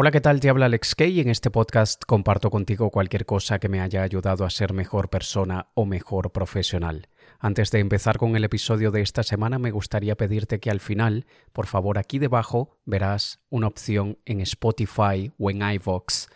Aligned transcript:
Hola, 0.00 0.12
¿qué 0.12 0.20
tal? 0.20 0.38
Te 0.38 0.48
habla 0.48 0.66
Alex 0.66 0.94
Kay 0.94 1.18
en 1.18 1.28
este 1.28 1.50
podcast 1.50 2.04
comparto 2.06 2.50
contigo 2.50 2.92
cualquier 2.92 3.26
cosa 3.26 3.58
que 3.58 3.68
me 3.68 3.80
haya 3.80 4.04
ayudado 4.04 4.44
a 4.44 4.50
ser 4.50 4.72
mejor 4.72 5.10
persona 5.10 5.66
o 5.74 5.86
mejor 5.86 6.30
profesional. 6.30 7.08
Antes 7.40 7.72
de 7.72 7.80
empezar 7.80 8.16
con 8.16 8.36
el 8.36 8.44
episodio 8.44 8.92
de 8.92 9.00
esta 9.00 9.24
semana, 9.24 9.58
me 9.58 9.72
gustaría 9.72 10.14
pedirte 10.16 10.60
que 10.60 10.70
al 10.70 10.78
final, 10.78 11.26
por 11.52 11.66
favor, 11.66 11.98
aquí 11.98 12.20
debajo 12.20 12.78
verás 12.84 13.40
una 13.50 13.66
opción 13.66 14.18
en 14.24 14.40
Spotify 14.40 15.32
o 15.36 15.50
en 15.50 15.68
iVoox 15.68 16.28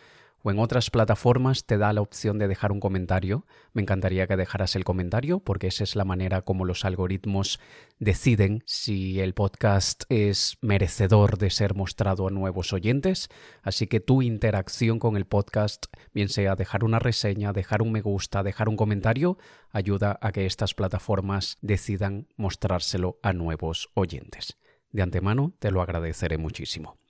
o 0.43 0.51
en 0.51 0.59
otras 0.59 0.91
plataformas 0.91 1.65
te 1.65 1.79
da 1.79 1.93
la 1.93 2.01
opción 2.01 2.39
de 2.39 2.49
dejar 2.49 2.73
un 2.73 2.81
comentario. 2.81 3.47
Me 3.73 3.83
encantaría 3.83 4.27
que 4.27 4.37
dejaras 4.37 4.77
el 4.77 4.85
comentario 4.85 5.41
porque 5.41 5.69
esa 5.69 5.85
es 5.85 5.97
la 5.97 6.05
manera 6.05 6.43
como 6.43 6.65
los 6.65 6.85
algoritmos 6.85 7.61
deciden 7.99 8.63
si 8.67 9.21
el 9.21 9.35
podcast 9.35 10.05
es 10.09 10.59
merecedor 10.61 11.39
de 11.39 11.51
ser 11.51 11.75
mostrado 11.75 12.27
a 12.27 12.31
nuevos 12.31 12.73
oyentes. 12.73 13.29
Así 13.63 13.87
que 13.87 14.01
tu 14.01 14.23
interacción 14.23 14.99
con 14.99 15.17
el 15.17 15.27
podcast, 15.27 15.87
bien 16.13 16.29
sea 16.29 16.57
dejar 16.57 16.85
una 16.85 16.99
reseña, 16.99 17.53
dejar 17.53 17.83
un 17.83 17.93
me 17.93 18.01
gusta, 18.01 18.43
dejar 18.43 18.69
un 18.69 18.77
comentario, 18.77 19.39
ayuda 19.71 20.19
a 20.21 20.33
que 20.33 20.47
estas 20.47 20.75
plataformas 20.75 21.59
decidan 21.61 22.29
mostrárselo 22.37 23.19
a 23.23 23.33
nuevos 23.33 23.91
oyentes. 23.95 24.59
De 24.91 25.03
antemano 25.03 25.55
te 25.59 25.71
lo 25.71 25.81
agradeceré 25.81 26.39
muchísimo. 26.39 27.02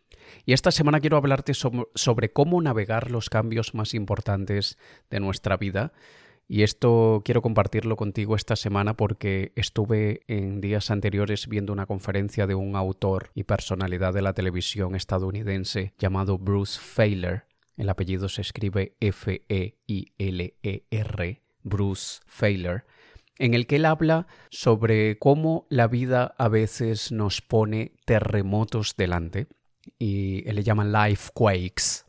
Y 0.45 0.53
esta 0.53 0.71
semana 0.71 1.01
quiero 1.01 1.17
hablarte 1.17 1.53
sobre 1.55 2.31
cómo 2.31 2.61
navegar 2.61 3.11
los 3.11 3.31
cambios 3.31 3.75
más 3.75 3.95
importantes 3.95 4.79
de 5.11 5.21
nuestra 5.21 5.57
vida. 5.57 5.93
Y 6.49 6.65
esto 6.65 7.23
quiero 7.25 7.41
compartirlo 7.41 7.97
contigo 7.97 8.37
esta 8.37 8.57
semana 8.57 8.95
porque 8.97 9.53
estuve 9.57 10.21
en 10.27 10.61
días 10.61 10.91
anteriores 10.91 11.49
viendo 11.49 11.73
una 11.73 11.87
conferencia 11.87 12.47
de 12.47 12.55
un 12.55 12.77
autor 12.77 13.31
y 13.35 13.45
personalidad 13.45 14.13
de 14.13 14.23
la 14.23 14.35
televisión 14.35 14.95
estadounidense 14.95 15.95
llamado 15.99 16.39
Bruce 16.39 16.79
Feiler. 16.81 17.45
El 17.77 17.89
apellido 17.89 18.29
se 18.29 18.43
escribe 18.43 18.97
F-E-I-L-E-R, 19.01 19.83
Bruce 21.63 22.21
Feiler 22.27 22.85
en 23.39 23.55
el 23.55 23.67
que 23.67 23.77
él 23.77 23.87
habla 23.87 24.27
sobre 24.51 25.19
cómo 25.19 25.67
la 25.69 25.89
vida 25.89 26.35
a 26.39 26.49
veces 26.49 27.13
nos 27.13 27.41
pone 27.41 27.93
terremotos 28.05 28.95
delante 28.97 29.49
y 29.99 30.49
él 30.49 30.57
le 30.57 30.63
llaman 30.63 30.93
life 30.93 31.31
quakes, 31.35 32.05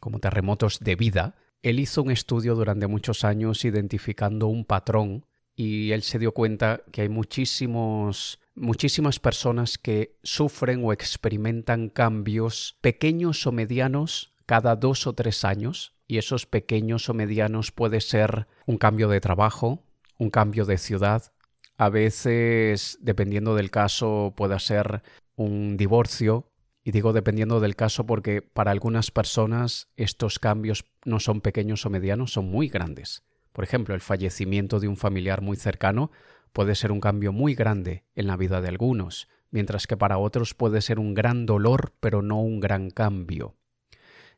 como 0.00 0.18
terremotos 0.18 0.80
de 0.80 0.96
vida. 0.96 1.34
Él 1.62 1.80
hizo 1.80 2.02
un 2.02 2.10
estudio 2.10 2.54
durante 2.54 2.86
muchos 2.86 3.24
años 3.24 3.64
identificando 3.64 4.46
un 4.46 4.64
patrón 4.64 5.26
y 5.56 5.90
él 5.90 6.02
se 6.02 6.18
dio 6.18 6.32
cuenta 6.32 6.80
que 6.92 7.02
hay 7.02 7.08
muchísimos 7.08 8.38
muchísimas 8.54 9.20
personas 9.20 9.78
que 9.78 10.16
sufren 10.22 10.84
o 10.84 10.92
experimentan 10.92 11.88
cambios 11.88 12.76
pequeños 12.80 13.46
o 13.46 13.52
medianos 13.52 14.32
cada 14.46 14.76
dos 14.76 15.06
o 15.06 15.12
tres 15.12 15.44
años 15.44 15.94
y 16.06 16.18
esos 16.18 16.46
pequeños 16.46 17.08
o 17.08 17.14
medianos 17.14 17.70
puede 17.70 18.00
ser 18.00 18.46
un 18.66 18.78
cambio 18.78 19.08
de 19.08 19.20
trabajo, 19.20 19.84
un 20.16 20.30
cambio 20.30 20.64
de 20.64 20.78
ciudad, 20.78 21.32
a 21.76 21.90
veces, 21.90 22.98
dependiendo 23.00 23.54
del 23.54 23.70
caso, 23.70 24.34
puede 24.36 24.58
ser 24.58 25.02
un 25.36 25.76
divorcio, 25.76 26.47
y 26.88 26.90
digo 26.90 27.12
dependiendo 27.12 27.60
del 27.60 27.76
caso 27.76 28.06
porque 28.06 28.40
para 28.40 28.70
algunas 28.70 29.10
personas 29.10 29.88
estos 29.98 30.38
cambios 30.38 30.86
no 31.04 31.20
son 31.20 31.42
pequeños 31.42 31.84
o 31.84 31.90
medianos, 31.90 32.32
son 32.32 32.46
muy 32.50 32.68
grandes. 32.70 33.24
Por 33.52 33.62
ejemplo, 33.62 33.94
el 33.94 34.00
fallecimiento 34.00 34.80
de 34.80 34.88
un 34.88 34.96
familiar 34.96 35.42
muy 35.42 35.58
cercano 35.58 36.10
puede 36.54 36.74
ser 36.74 36.90
un 36.90 37.00
cambio 37.00 37.30
muy 37.30 37.54
grande 37.54 38.06
en 38.14 38.26
la 38.26 38.38
vida 38.38 38.62
de 38.62 38.68
algunos, 38.68 39.28
mientras 39.50 39.86
que 39.86 39.98
para 39.98 40.16
otros 40.16 40.54
puede 40.54 40.80
ser 40.80 40.98
un 40.98 41.12
gran 41.12 41.44
dolor, 41.44 41.92
pero 42.00 42.22
no 42.22 42.40
un 42.40 42.58
gran 42.58 42.88
cambio. 42.88 43.54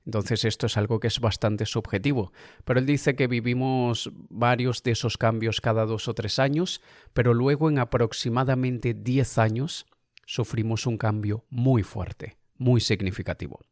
Entonces 0.05 0.45
esto 0.45 0.67
es 0.67 0.77
algo 0.77 0.99
que 0.99 1.07
es 1.07 1.21
bastante 1.21 1.67
subjetivo, 1.67 2.33
pero 2.65 2.81
él 2.81 2.87
dice 2.87 3.15
que 3.15 3.29
vivimos 3.29 4.11
varios 4.29 4.83
de 4.83 4.91
esos 4.91 5.19
cambios 5.19 5.61
cada 5.61 5.87
dos 5.87 6.09
o 6.09 6.15
tres 6.15 6.41
años, 6.41 6.83
pero 7.13 7.33
luego 7.33 7.71
en 7.71 7.79
aproximadamente 7.79 8.93
diez 8.93 9.39
años 9.39 9.87
sufrimos 10.27 10.87
un 10.87 10.99
cambio 10.99 11.45
muy 11.49 11.85
fuerte 11.85 12.40
muy 12.61 12.81
significativo. 12.81 13.67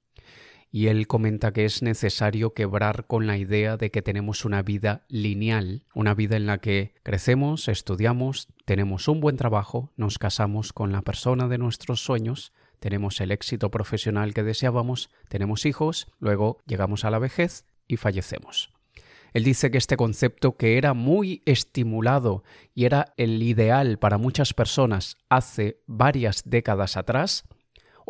Y 0.71 0.89
él 0.89 1.07
comenta 1.07 1.53
que 1.53 1.65
es 1.65 1.83
necesario 1.83 2.53
quebrar 2.53 3.07
con 3.07 3.27
la 3.27 3.39
idea 3.39 3.77
de 3.77 3.91
que 3.91 4.03
tenemos 4.03 4.45
una 4.45 4.63
vida 4.63 5.07
lineal, 5.09 5.85
una 5.95 6.13
vida 6.13 6.37
en 6.37 6.47
la 6.47 6.59
que 6.59 6.95
crecemos, 7.03 7.69
estudiamos, 7.69 8.49
tenemos 8.67 9.09
un 9.09 9.21
buen 9.21 9.37
trabajo, 9.37 9.93
nos 9.97 10.19
casamos 10.19 10.73
con 10.73 10.93
la 10.93 11.03
persona 11.03 11.49
de 11.49 11.57
nuestros 11.59 12.01
sueños, 12.03 12.53
tenemos 12.81 13.21
el 13.21 13.31
éxito 13.31 13.71
profesional 13.71 14.35
que 14.35 14.43
deseábamos, 14.43 15.11
tenemos 15.29 15.65
hijos, 15.65 16.09
luego 16.19 16.59
llegamos 16.67 17.05
a 17.05 17.11
la 17.11 17.19
vejez 17.19 17.65
y 17.87 17.97
fallecemos. 17.97 18.71
Él 19.33 19.45
dice 19.45 19.71
que 19.71 19.79
este 19.79 19.97
concepto 19.97 20.57
que 20.57 20.79
era 20.79 20.95
muy 20.95 21.43
estimulado 21.45 22.45
y 22.75 22.85
era 22.85 23.13
el 23.17 23.43
ideal 23.43 23.99
para 23.99 24.19
muchas 24.19 24.55
personas 24.55 25.17
hace 25.29 25.81
varias 25.87 26.43
décadas 26.45 26.97
atrás, 26.97 27.45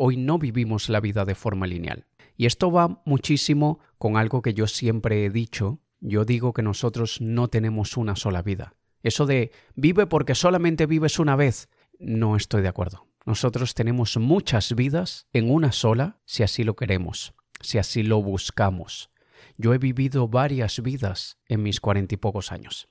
hoy 0.01 0.15
no 0.15 0.39
vivimos 0.39 0.87
la 0.87 1.01
vida 1.01 1.25
de 1.25 1.35
forma 1.35 1.67
lineal. 1.67 2.05
Y 2.37 2.45
esto 2.45 2.71
va 2.71 3.01
muchísimo 3.03 3.79
con 3.97 4.15
algo 4.15 4.41
que 4.41 4.53
yo 4.53 4.65
siempre 4.65 5.25
he 5.25 5.29
dicho. 5.29 5.81
Yo 5.99 6.23
digo 6.23 6.53
que 6.53 6.63
nosotros 6.63 7.19
no 7.19 7.49
tenemos 7.49 7.97
una 7.97 8.15
sola 8.15 8.41
vida. 8.41 8.75
Eso 9.03 9.25
de 9.25 9.51
vive 9.75 10.07
porque 10.07 10.35
solamente 10.35 10.85
vives 10.85 11.19
una 11.19 11.35
vez, 11.35 11.67
no 11.99 12.37
estoy 12.37 12.61
de 12.61 12.69
acuerdo. 12.69 13.07
Nosotros 13.25 13.73
tenemos 13.73 14.15
muchas 14.15 14.73
vidas 14.73 15.27
en 15.33 15.51
una 15.51 15.73
sola 15.73 16.21
si 16.23 16.43
así 16.43 16.63
lo 16.63 16.77
queremos, 16.77 17.33
si 17.59 17.77
así 17.77 18.01
lo 18.01 18.21
buscamos. 18.21 19.09
Yo 19.57 19.73
he 19.73 19.79
vivido 19.79 20.29
varias 20.29 20.81
vidas 20.81 21.39
en 21.45 21.61
mis 21.61 21.81
cuarenta 21.81 22.15
y 22.15 22.17
pocos 22.17 22.53
años. 22.53 22.87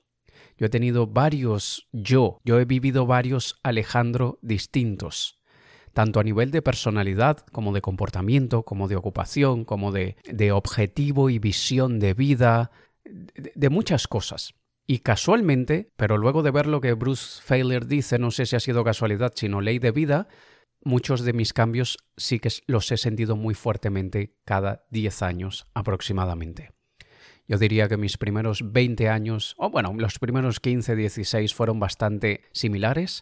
Yo 0.59 0.67
he 0.67 0.69
tenido 0.69 1.07
varios 1.07 1.87
yo, 1.91 2.39
yo 2.43 2.59
he 2.59 2.65
vivido 2.65 3.07
varios 3.07 3.59
Alejandro 3.63 4.37
distintos 4.43 5.38
tanto 5.99 6.21
a 6.21 6.23
nivel 6.23 6.49
de 6.49 6.61
personalidad 6.61 7.39
como 7.51 7.73
de 7.73 7.81
comportamiento, 7.81 8.63
como 8.63 8.87
de 8.87 8.95
ocupación, 8.95 9.65
como 9.65 9.91
de, 9.91 10.15
objetivo 10.53 11.29
y 11.29 11.39
visión 11.39 11.99
de 11.99 12.13
vida, 12.13 12.71
de, 13.03 13.69
muchas 13.69 14.07
cosas. 14.07 14.53
Y 14.87 14.99
casualmente, 14.99 15.91
pero 15.97 16.17
luego 16.17 16.41
de 16.41 16.51
ver 16.51 16.67
lo 16.67 16.79
que 16.79 16.93
Bruce 16.93 17.41
Failer 17.43 17.85
dice, 17.85 18.17
no 18.17 18.31
sé 18.31 18.45
si 18.45 18.55
ha 18.55 18.61
sido 18.61 18.85
casualidad, 18.85 19.33
sino 19.35 19.59
ley 19.59 19.77
de 19.77 19.91
vida, 19.91 20.29
muchos 20.85 21.25
de 21.25 21.33
mis 21.33 21.51
cambios 21.51 21.97
sí 22.15 22.39
que 22.39 22.49
los 22.67 22.89
he 22.93 22.95
sentido 22.95 23.35
muy 23.35 23.53
fuertemente 23.53 24.37
cada 24.45 24.85
10 24.91 25.21
años 25.21 25.67
aproximadamente. 25.73 26.71
Yo 27.45 27.57
diría 27.57 27.89
que 27.89 27.97
mis 27.97 28.17
primeros 28.17 28.71
20 28.71 29.09
años, 29.09 29.53
o 29.57 29.69
bueno, 29.69 29.93
los 29.97 30.17
primeros 30.17 30.61
15, 30.61 30.95
16 30.95 31.53
fueron 31.53 31.77
bastante 31.77 32.45
similares 32.53 33.21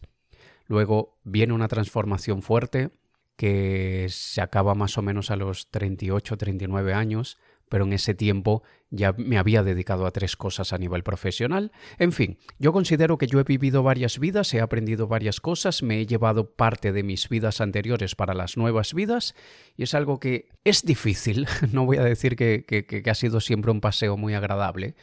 Luego 0.67 1.17
viene 1.23 1.53
una 1.53 1.67
transformación 1.67 2.41
fuerte 2.41 2.91
que 3.35 4.07
se 4.09 4.41
acaba 4.41 4.75
más 4.75 4.97
o 4.97 5.01
menos 5.01 5.31
a 5.31 5.35
los 5.35 5.69
38, 5.69 6.37
39 6.37 6.93
años, 6.93 7.37
pero 7.69 7.85
en 7.85 7.93
ese 7.93 8.13
tiempo 8.13 8.63
ya 8.89 9.13
me 9.13 9.37
había 9.37 9.61
dedicado 9.63 10.05
a 10.05 10.11
tres 10.11 10.35
cosas 10.35 10.73
a 10.73 10.77
nivel 10.77 11.03
profesional. 11.03 11.71
En 11.99 12.13
fin, 12.13 12.37
yo 12.57 12.71
considero 12.71 13.17
que 13.17 13.27
yo 13.27 13.39
he 13.39 13.43
vivido 13.43 13.83
varias 13.83 14.19
vidas, 14.19 14.53
he 14.53 14.61
aprendido 14.61 15.07
varias 15.07 15.41
cosas, 15.41 15.83
me 15.83 15.99
he 15.99 16.05
llevado 16.05 16.55
parte 16.55 16.91
de 16.93 17.03
mis 17.03 17.27
vidas 17.29 17.61
anteriores 17.61 18.15
para 18.15 18.33
las 18.33 18.57
nuevas 18.57 18.93
vidas 18.93 19.35
y 19.75 19.83
es 19.83 19.93
algo 19.93 20.19
que 20.19 20.49
es 20.63 20.83
difícil, 20.83 21.47
no 21.71 21.85
voy 21.85 21.97
a 21.97 22.03
decir 22.03 22.35
que, 22.35 22.65
que 22.65 23.09
ha 23.09 23.15
sido 23.15 23.39
siempre 23.41 23.71
un 23.71 23.81
paseo 23.81 24.17
muy 24.17 24.33
agradable, 24.33 24.95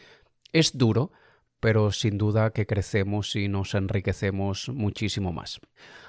es 0.52 0.76
duro, 0.78 1.12
pero 1.64 1.92
sin 1.92 2.19
duda 2.19 2.50
que 2.50 2.66
crecemos 2.66 3.34
y 3.36 3.48
nos 3.48 3.75
enriquecemos 3.75 4.69
muchísimo 4.69 5.32
más. 5.32 5.62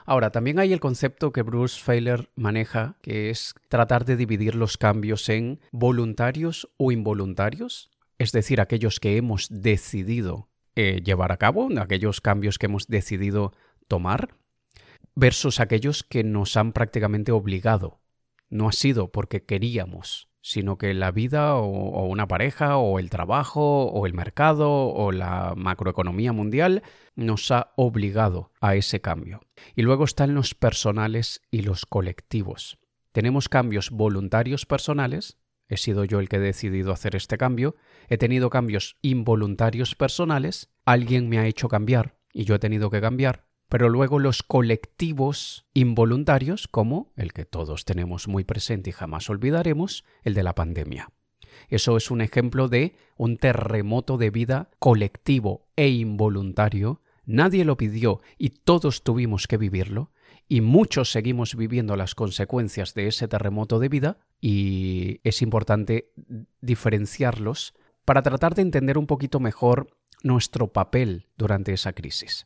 Ahora, 0.05 0.29
también 0.29 0.59
hay 0.59 0.73
el 0.73 0.81
concepto 0.81 1.31
que 1.31 1.43
Bruce 1.43 1.81
Feiler 1.81 2.29
maneja, 2.35 2.97
que 3.01 3.29
es 3.29 3.53
tratar 3.69 4.03
de 4.03 4.17
dividir 4.17 4.55
los 4.55 4.75
cambios 4.75 5.29
en 5.29 5.61
voluntarios 5.71 6.67
o 6.75 6.91
involuntarios, 6.91 7.89
es 8.17 8.33
decir, 8.33 8.59
aquellos 8.59 8.99
que 8.99 9.15
hemos 9.15 9.47
decidido 9.49 10.49
eh, 10.75 10.99
llevar 11.01 11.31
a 11.31 11.37
cabo, 11.37 11.69
aquellos 11.79 12.19
cambios 12.19 12.59
que 12.59 12.65
hemos 12.65 12.87
decidido 12.87 13.53
tomar, 13.87 14.35
versus 15.15 15.61
aquellos 15.61 16.03
que 16.03 16.25
nos 16.25 16.57
han 16.57 16.73
prácticamente 16.73 17.31
obligado. 17.31 18.01
No 18.49 18.67
ha 18.67 18.73
sido 18.73 19.09
porque 19.09 19.45
queríamos, 19.45 20.27
sino 20.45 20.77
que 20.77 20.93
la 20.93 21.09
vida 21.09 21.55
o, 21.55 22.05
una 22.05 22.27
pareja 22.27 22.77
o 22.77 22.99
el 22.99 23.09
trabajo 23.09 23.85
o 23.85 24.05
el 24.05 24.13
mercado 24.13 24.69
o 24.69 25.11
la 25.11 25.55
macroeconomía 25.57 26.33
mundial 26.33 26.83
nos 27.15 27.49
ha 27.49 27.73
obligado 27.75 28.51
a 28.61 28.75
ese 28.75 29.01
cambio. 29.01 29.41
Y 29.75 29.81
luego 29.81 30.03
están 30.03 30.35
los 30.35 30.53
personales 30.53 31.41
y 31.49 31.63
los 31.63 31.87
colectivos. 31.87 32.77
Tenemos 33.11 33.49
cambios 33.49 33.89
voluntarios 33.89 34.67
personales, 34.67 35.39
he 35.67 35.77
sido 35.77 36.05
yo 36.05 36.19
el 36.19 36.29
que 36.29 36.35
he 36.35 36.39
decidido 36.39 36.91
hacer 36.91 37.15
este 37.15 37.39
cambio, 37.39 37.75
he 38.07 38.19
tenido 38.19 38.51
cambios 38.51 38.97
involuntarios 39.01 39.95
personales, 39.95 40.69
alguien 40.85 41.27
me 41.27 41.39
ha 41.39 41.47
hecho 41.47 41.69
cambiar 41.69 42.19
y 42.31 42.43
yo 42.43 42.53
he 42.53 42.59
tenido 42.59 42.91
que 42.91 43.01
cambiar, 43.01 43.44
pero 43.69 43.89
luego 43.89 44.19
los 44.19 44.43
colectivos 44.43 45.65
involuntarios, 45.73 46.67
como 46.67 47.11
el 47.15 47.33
que 47.33 47.45
todos 47.45 47.85
tenemos 47.85 48.27
muy 48.27 48.43
presente 48.43 48.91
y 48.91 48.93
jamás 48.93 49.29
olvidaremos, 49.29 50.03
el 50.23 50.33
de 50.33 50.43
la 50.43 50.55
pandemia. 50.55 51.11
Eso 51.69 51.97
es 51.97 52.11
un 52.11 52.21
ejemplo 52.21 52.67
de 52.67 52.95
un 53.17 53.37
terremoto 53.37 54.17
de 54.17 54.29
vida 54.29 54.69
colectivo 54.79 55.67
e 55.75 55.89
involuntario. 55.89 57.01
Nadie 57.25 57.65
lo 57.65 57.77
pidió 57.77 58.21
y 58.37 58.49
todos 58.49 59.03
tuvimos 59.03 59.47
que 59.47 59.57
vivirlo, 59.57 60.11
y 60.47 60.61
muchos 60.61 61.11
seguimos 61.11 61.55
viviendo 61.55 61.95
las 61.95 62.13
consecuencias 62.13 62.93
de 62.93 63.07
ese 63.07 63.27
terremoto 63.27 63.79
de 63.79 63.89
vida, 63.89 64.19
y 64.39 65.21
es 65.23 65.41
importante 65.41 66.13
diferenciarlos 66.61 67.73
para 68.03 68.21
tratar 68.21 68.53
de 68.53 68.61
entender 68.61 68.99
un 68.99 69.07
poquito 69.07 69.39
mejor 69.39 69.97
nuestro 70.21 70.71
papel 70.71 71.27
durante 71.35 71.73
esa 71.73 71.93
crisis. 71.93 72.45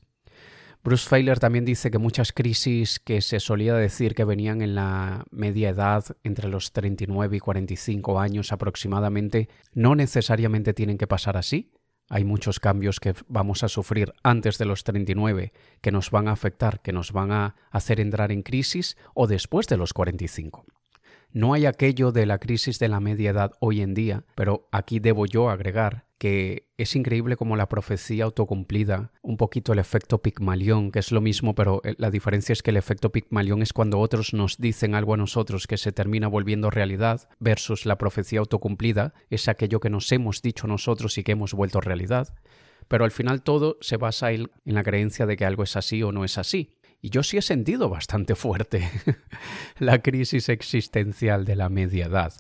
Bruce 0.81 1.09
Feiler 1.09 1.39
también 1.39 1.65
dice 1.65 1.91
que 1.91 1.97
muchas 1.97 2.31
crisis 2.31 2.99
que 2.99 3.19
se 3.21 3.41
solía 3.41 3.75
decir 3.75 4.15
que 4.15 4.23
venían 4.23 4.61
en 4.61 4.75
la 4.75 5.25
media 5.29 5.69
edad, 5.69 6.05
entre 6.23 6.47
los 6.47 6.71
39 6.71 7.35
y 7.35 7.39
45 7.41 8.17
años 8.17 8.53
aproximadamente, 8.53 9.49
no 9.73 9.95
necesariamente 9.95 10.73
tienen 10.73 10.97
que 10.97 11.05
pasar 11.05 11.35
así. 11.35 11.73
Hay 12.07 12.23
muchos 12.23 12.61
cambios 12.61 13.01
que 13.01 13.13
vamos 13.27 13.61
a 13.63 13.67
sufrir 13.67 14.13
antes 14.23 14.57
de 14.57 14.65
los 14.65 14.85
39 14.85 15.51
que 15.81 15.91
nos 15.91 16.11
van 16.11 16.29
a 16.29 16.31
afectar, 16.31 16.81
que 16.81 16.93
nos 16.93 17.11
van 17.11 17.33
a 17.33 17.55
hacer 17.71 17.99
entrar 17.99 18.31
en 18.31 18.41
crisis 18.41 18.97
o 19.13 19.27
después 19.27 19.67
de 19.67 19.77
los 19.77 19.93
45. 19.93 20.65
No 21.31 21.53
hay 21.53 21.65
aquello 21.65 22.13
de 22.13 22.25
la 22.25 22.39
crisis 22.39 22.79
de 22.79 22.87
la 22.87 23.01
media 23.01 23.31
edad 23.31 23.51
hoy 23.59 23.81
en 23.81 23.93
día, 23.93 24.23
pero 24.33 24.69
aquí 24.71 24.99
debo 24.99 25.25
yo 25.25 25.49
agregar 25.49 26.08
que 26.19 26.68
es 26.77 26.95
increíble 26.98 27.38
como 27.38 27.56
la 27.56 27.69
profecía 27.69 28.25
autocumplida, 28.25 29.12
un 29.21 29.38
poquito 29.38 29.71
el 29.71 29.80
efecto 29.80 30.21
Pigmalión, 30.21 30.92
que 30.92 31.00
es 31.00 31.13
lo 31.13 31.21
mismo, 31.21 31.56
pero 31.56 31.81
eh, 31.86 31.95
la 31.98 32.12
diferencia 32.12 32.54
es 32.54 32.62
que 32.62 32.71
el 32.71 32.77
efecto 32.77 33.12
Pigmalión 33.12 33.62
es 33.62 33.71
cuando 33.71 34.00
otros 34.00 34.33
nos 34.33 34.57
dicen 34.57 34.95
algo 34.95 35.13
a 35.13 35.18
nosotros 35.18 35.66
que 35.66 35.77
se 35.77 35.94
termina 35.94 36.27
volviendo 36.27 36.69
realidad, 36.69 37.30
versus 37.39 37.86
la 37.86 37.98
profecía 37.98 38.39
autocumplida, 38.39 39.13
es 39.30 39.48
aquello 39.48 39.80
que 39.80 39.89
nos 39.89 40.12
hemos 40.12 40.42
dicho 40.42 40.68
nosotros 40.68 41.18
y 41.18 41.24
que 41.24 41.31
hemos 41.31 41.54
vuelto 41.54 41.80
realidad. 41.80 42.36
Pero 42.89 43.06
al 43.06 43.12
final 43.12 43.42
todo 43.42 43.77
se 43.80 43.98
basa 43.98 44.31
en 44.33 44.50
la 44.66 44.83
creencia 44.83 45.25
de 45.25 45.38
que 45.38 45.45
algo 45.45 45.63
es 45.63 45.77
así 45.77 46.04
o 46.04 46.12
no 46.12 46.25
es 46.25 46.38
así. 46.38 46.75
Y 47.01 47.12
yo 47.12 47.24
sí 47.24 47.38
he 47.38 47.42
sentido 47.42 47.88
bastante 47.88 48.36
fuerte 48.36 48.89
la 49.80 50.01
crisis 50.01 50.50
existencial 50.50 51.45
de 51.45 51.56
la 51.56 51.69
media 51.69 52.07
edad 52.07 52.33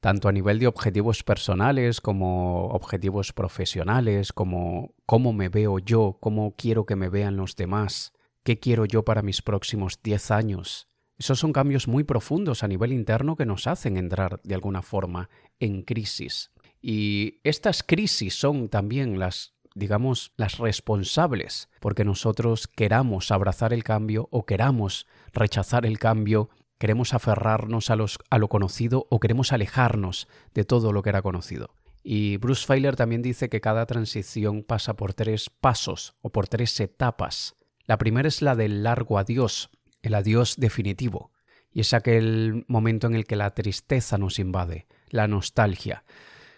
tanto 0.00 0.28
a 0.28 0.32
nivel 0.32 0.58
de 0.58 0.66
objetivos 0.66 1.22
personales 1.22 2.00
como 2.00 2.68
objetivos 2.68 3.32
profesionales, 3.32 4.32
como 4.32 4.94
cómo 5.06 5.32
me 5.32 5.48
veo 5.48 5.78
yo, 5.78 6.16
cómo 6.20 6.54
quiero 6.56 6.86
que 6.86 6.96
me 6.96 7.08
vean 7.08 7.36
los 7.36 7.54
demás, 7.54 8.12
qué 8.42 8.58
quiero 8.58 8.86
yo 8.86 9.04
para 9.04 9.22
mis 9.22 9.42
próximos 9.42 10.02
10 10.02 10.30
años. 10.30 10.88
Esos 11.18 11.38
son 11.38 11.52
cambios 11.52 11.86
muy 11.86 12.02
profundos 12.02 12.62
a 12.62 12.68
nivel 12.68 12.92
interno 12.92 13.36
que 13.36 13.44
nos 13.44 13.66
hacen 13.66 13.98
entrar 13.98 14.40
de 14.42 14.54
alguna 14.54 14.80
forma 14.80 15.28
en 15.58 15.82
crisis. 15.82 16.50
Y 16.80 17.40
estas 17.44 17.82
crisis 17.82 18.34
son 18.34 18.70
también 18.70 19.18
las 19.18 19.54
digamos, 19.74 20.32
las 20.36 20.58
responsables 20.58 21.68
porque 21.80 22.04
nosotros 22.04 22.66
queramos 22.66 23.30
abrazar 23.30 23.72
el 23.72 23.84
cambio 23.84 24.28
o 24.30 24.44
queramos 24.44 25.06
rechazar 25.32 25.86
el 25.86 25.98
cambio 25.98 26.50
queremos 26.80 27.12
aferrarnos 27.12 27.90
a, 27.90 28.38
lo 28.38 28.48
conocido 28.48 29.06
o 29.10 29.20
queremos 29.20 29.52
alejarnos 29.52 30.28
de 30.54 30.64
todo 30.64 30.92
lo 30.92 31.02
que 31.02 31.10
era 31.10 31.20
conocido. 31.20 31.74
Y 32.02 32.38
Bruce 32.38 32.66
Feiler 32.66 32.96
también 32.96 33.20
dice 33.20 33.50
que 33.50 33.60
cada 33.60 33.84
transición 33.84 34.62
pasa 34.62 34.94
por 34.94 35.12
tres 35.12 35.50
pasos 35.50 36.14
o 36.22 36.30
por 36.30 36.48
tres 36.48 36.80
etapas. 36.80 37.54
La 37.84 37.98
primera 37.98 38.28
es 38.28 38.40
la 38.40 38.56
del 38.56 38.82
largo 38.82 39.18
adiós, 39.18 39.68
el 40.00 40.14
adiós 40.14 40.56
definitivo, 40.56 41.32
y 41.70 41.80
es 41.80 41.92
aquel 41.92 42.64
momento 42.66 43.06
en 43.08 43.14
el 43.14 43.26
que 43.26 43.36
la 43.36 43.50
tristeza 43.54 44.16
nos 44.16 44.38
invade, 44.38 44.86
la 45.10 45.28
nostalgia. 45.28 46.04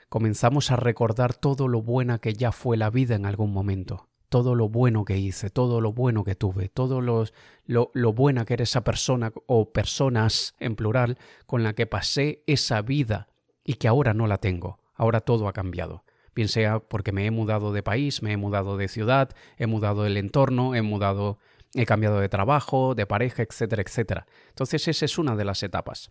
Comenzamos 0.09 0.71
a 0.71 0.77
recordar 0.77 1.35
todo 1.35 1.67
lo 1.67 1.83
buena 1.83 2.21
que 2.21 2.35
ya 2.35 2.53
fue 2.53 2.77
la 2.77 2.91
vida 2.91 3.17
en 3.17 3.27
algún 3.27 3.53
momento 3.53 4.12
todo 4.33 4.55
lo 4.55 4.71
bueno 4.71 5.05
que 5.05 5.19
hice, 5.19 5.51
todo 5.51 5.83
lo 5.83 5.93
bueno 5.93 6.25
que 6.25 6.35
tuve, 6.35 6.71
todo 6.71 7.03
lo, 7.03 7.27
lo, 7.67 8.13
buena 8.15 8.47
que 8.47 8.55
era 8.55 8.63
esa 8.63 8.83
persona 8.83 9.31
o 9.47 9.75
personas 9.75 10.55
en 10.59 10.75
plural 10.75 11.19
con 11.45 11.63
la 11.63 11.75
que 11.75 11.87
pasé 11.87 12.43
esa 12.47 12.81
vida 12.81 13.29
y 13.63 13.75
que 13.75 13.89
ahora 13.89 14.15
no 14.15 14.27
la 14.27 14.39
tengo. 14.39 14.79
Ahora 14.95 15.21
todo 15.21 15.49
ha 15.49 15.53
cambiado. 15.53 16.07
Bien 16.35 16.49
sea 16.49 16.79
porque 16.81 17.13
me 17.13 17.27
he 17.27 17.31
mudado 17.31 17.75
de 17.75 17.83
país, 17.83 18.23
me 18.23 18.33
he 18.33 18.39
mudado 18.39 18.79
de 18.79 18.89
ciudad, 18.89 19.29
he 19.59 19.67
mudado 19.67 20.07
el 20.07 20.17
entorno, 20.17 20.75
he 20.75 20.81
mudado, 20.81 21.37
he 21.75 21.85
cambiado 21.85 22.19
de 22.19 22.31
trabajo, 22.31 22.95
de 22.95 23.05
pareja, 23.05 23.43
etcétera, 23.43 23.83
etcétera. 23.83 24.27
Entonces 24.49 24.89
esa 24.89 25.05
es 25.05 25.19
una 25.19 25.37
de 25.37 25.45
las 25.45 25.63
etapas. 25.63 26.11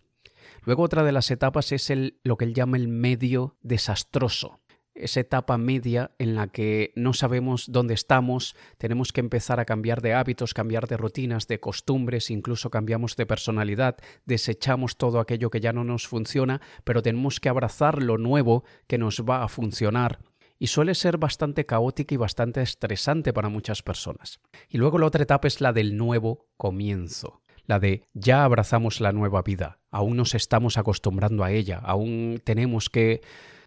Luego 0.62 0.84
otra 0.84 1.02
de 1.02 1.10
las 1.10 1.28
etapas 1.32 1.72
es 1.72 1.90
el, 1.90 2.20
lo 2.22 2.36
que 2.36 2.44
él 2.44 2.54
llama 2.54 2.76
el 2.76 2.86
medio 2.86 3.56
desastroso 3.62 4.60
esa 4.94 5.20
etapa 5.20 5.58
media 5.58 6.12
en 6.18 6.34
la 6.34 6.48
que 6.48 6.92
no 6.96 7.12
sabemos 7.12 7.70
dónde 7.70 7.94
estamos, 7.94 8.56
tenemos 8.78 9.12
que 9.12 9.20
empezar 9.20 9.60
a 9.60 9.64
cambiar 9.64 10.02
de 10.02 10.14
hábitos, 10.14 10.54
cambiar 10.54 10.86
de 10.86 10.96
rutinas, 10.96 11.46
de 11.46 11.60
costumbres, 11.60 12.30
incluso 12.30 12.70
cambiamos 12.70 13.16
de 13.16 13.26
personalidad, 13.26 13.96
desechamos 14.24 14.96
todo 14.96 15.20
aquello 15.20 15.50
que 15.50 15.60
ya 15.60 15.72
no 15.72 15.84
nos 15.84 16.06
funciona, 16.06 16.60
pero 16.84 17.02
tenemos 17.02 17.40
que 17.40 17.48
abrazar 17.48 18.02
lo 18.02 18.18
nuevo 18.18 18.64
que 18.86 18.98
nos 18.98 19.22
va 19.22 19.42
a 19.42 19.48
funcionar 19.48 20.20
y 20.58 20.68
suele 20.68 20.94
ser 20.94 21.18
bastante 21.18 21.66
caótica 21.66 22.14
y 22.14 22.18
bastante 22.18 22.62
estresante 22.62 23.32
para 23.32 23.48
muchas 23.48 23.82
personas. 23.82 24.40
Y 24.68 24.78
luego 24.78 24.98
la 24.98 25.06
otra 25.06 25.24
etapa 25.24 25.48
es 25.48 25.60
la 25.60 25.72
del 25.72 25.96
nuevo 25.96 26.46
comienzo 26.56 27.42
la 27.66 27.78
de 27.78 28.02
ya 28.12 28.44
abrazamos 28.44 29.00
la 29.00 29.12
nueva 29.12 29.42
vida, 29.42 29.78
aún 29.90 30.16
nos 30.16 30.34
estamos 30.34 30.78
acostumbrando 30.78 31.44
a 31.44 31.52
ella, 31.52 31.78
aún 31.78 32.40
tenemos 32.44 32.90
que 32.90 33.22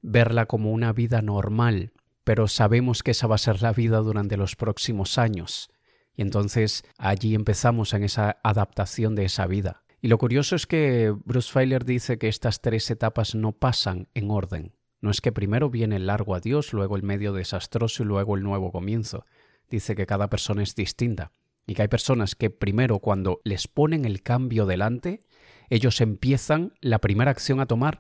verla 0.06 0.46
como 0.46 0.72
una 0.72 0.94
vida 0.94 1.22
normal, 1.22 1.92
pero 2.24 2.48
sabemos 2.48 3.04
que 3.04 3.12
esa 3.12 3.28
va 3.28 3.36
a 3.36 3.40
ser 3.40 3.62
la 3.62 3.74
vida 3.74 4.00
durante 4.00 4.38
los 4.38 4.56
próximos 4.56 5.18
años. 5.18 5.70
Y 6.16 6.22
entonces 6.22 6.84
allí 6.98 7.36
empezamos 7.36 7.94
en 7.94 8.04
esa 8.04 8.38
adaptación 8.44 9.16
de 9.16 9.26
esa 9.26 9.48
vida. 9.48 9.84
Y 10.02 10.08
lo 10.08 10.18
curioso 10.18 10.56
es 10.56 10.68
que 10.68 11.14
Bruce 11.26 11.52
Feiler 11.52 11.84
dice 11.84 12.18
que 12.18 12.28
estas 12.28 12.62
tres 12.62 12.90
etapas 12.92 13.36
no 13.36 13.54
pasan 13.54 14.08
en 14.14 14.30
orden. 14.30 14.74
No 15.02 15.10
es 15.10 15.20
que 15.22 15.32
primero 15.32 15.70
viene 15.70 15.98
el 15.98 16.08
largo 16.08 16.36
adiós, 16.36 16.74
luego 16.74 16.96
el 16.96 17.04
medio 17.04 17.34
desastroso 17.34 18.04
y 18.04 18.06
luego 18.06 18.36
el 18.36 18.44
nuevo 18.44 18.72
comienzo. 18.72 19.26
Dice 19.70 19.96
que 19.96 20.06
cada 20.06 20.30
persona 20.30 20.64
es 20.64 20.76
distinta 20.76 21.32
y 21.68 21.74
que 21.74 21.82
hay 21.82 21.88
personas 21.88 22.36
que 22.36 22.52
primero 22.52 23.00
cuando 23.00 23.42
les 23.44 23.68
ponen 23.68 24.06
el 24.06 24.22
cambio 24.22 24.66
delante, 24.66 25.22
ellos 25.70 26.00
empiezan, 26.02 26.74
la 26.82 27.00
primera 27.00 27.32
acción 27.32 27.60
a 27.60 27.66
tomar 27.66 28.00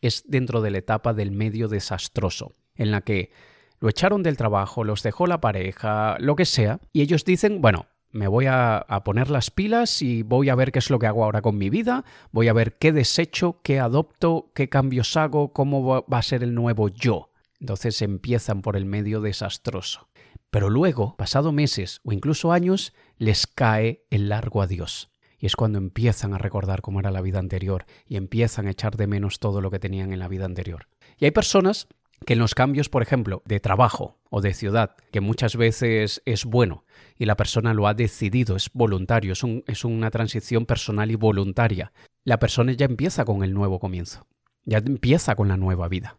es 0.00 0.24
dentro 0.26 0.60
de 0.60 0.70
la 0.70 0.78
etapa 0.78 1.14
del 1.14 1.30
medio 1.30 1.68
desastroso, 1.68 2.52
en 2.74 2.90
la 2.90 3.00
que 3.00 3.30
lo 3.78 3.88
echaron 3.88 4.22
del 4.22 4.36
trabajo, 4.36 4.84
los 4.84 5.02
dejó 5.02 5.26
la 5.26 5.40
pareja, 5.40 6.16
lo 6.18 6.36
que 6.36 6.44
sea, 6.44 6.80
y 6.92 7.02
ellos 7.02 7.24
dicen, 7.24 7.60
bueno, 7.60 7.86
me 8.10 8.28
voy 8.28 8.46
a, 8.48 8.86
poner 9.04 9.30
las 9.30 9.50
pilas 9.50 10.00
y 10.00 10.22
voy 10.22 10.48
a 10.48 10.54
ver 10.54 10.72
qué 10.72 10.78
es 10.78 10.90
lo 10.90 10.98
que 10.98 11.06
hago 11.06 11.24
ahora 11.24 11.42
con 11.42 11.58
mi 11.58 11.68
vida, 11.68 12.04
voy 12.32 12.48
a 12.48 12.54
ver 12.54 12.78
qué 12.78 12.92
desecho, 12.92 13.60
qué 13.62 13.78
adopto, 13.78 14.50
qué 14.54 14.68
cambios 14.68 15.16
hago, 15.16 15.52
cómo 15.52 16.04
va 16.10 16.18
a 16.18 16.22
ser 16.22 16.42
el 16.42 16.54
nuevo 16.54 16.88
yo. 16.88 17.30
Entonces 17.60 18.00
empiezan 18.02 18.62
por 18.62 18.76
el 18.76 18.86
medio 18.86 19.20
desastroso. 19.20 20.08
Pero 20.50 20.70
luego, 20.70 21.16
pasado 21.16 21.52
meses 21.52 22.00
o 22.04 22.12
incluso 22.12 22.52
años, 22.52 22.94
les 23.18 23.46
cae 23.46 24.06
el 24.10 24.28
largo 24.28 24.62
adiós. 24.62 25.10
Y 25.38 25.46
es 25.46 25.56
cuando 25.56 25.78
empiezan 25.78 26.34
a 26.34 26.38
recordar 26.38 26.80
cómo 26.80 27.00
era 27.00 27.10
la 27.10 27.20
vida 27.20 27.38
anterior 27.38 27.84
y 28.06 28.16
empiezan 28.16 28.66
a 28.66 28.70
echar 28.70 28.96
de 28.96 29.06
menos 29.06 29.38
todo 29.38 29.60
lo 29.60 29.70
que 29.70 29.78
tenían 29.78 30.12
en 30.12 30.18
la 30.18 30.28
vida 30.28 30.44
anterior. 30.44 30.88
Y 31.18 31.26
hay 31.26 31.30
personas 31.30 31.88
que 32.24 32.32
en 32.32 32.38
los 32.38 32.54
cambios, 32.54 32.88
por 32.88 33.02
ejemplo, 33.02 33.42
de 33.44 33.60
trabajo 33.60 34.18
o 34.30 34.40
de 34.40 34.54
ciudad, 34.54 34.96
que 35.12 35.20
muchas 35.20 35.56
veces 35.56 36.22
es 36.24 36.44
bueno 36.44 36.84
y 37.18 37.26
la 37.26 37.36
persona 37.36 37.74
lo 37.74 37.86
ha 37.86 37.94
decidido, 37.94 38.56
es 38.56 38.70
voluntario, 38.72 39.32
es, 39.32 39.42
es 39.66 39.84
una 39.84 40.10
transición 40.10 40.64
personal 40.66 41.10
y 41.10 41.16
voluntaria, 41.16 41.92
la 42.24 42.38
persona 42.38 42.72
ya 42.72 42.86
empieza 42.86 43.24
con 43.24 43.44
el 43.44 43.52
nuevo 43.52 43.78
comienzo, 43.78 44.26
ya 44.64 44.78
empieza 44.78 45.36
con 45.36 45.48
la 45.48 45.56
nueva 45.56 45.88
vida. 45.88 46.16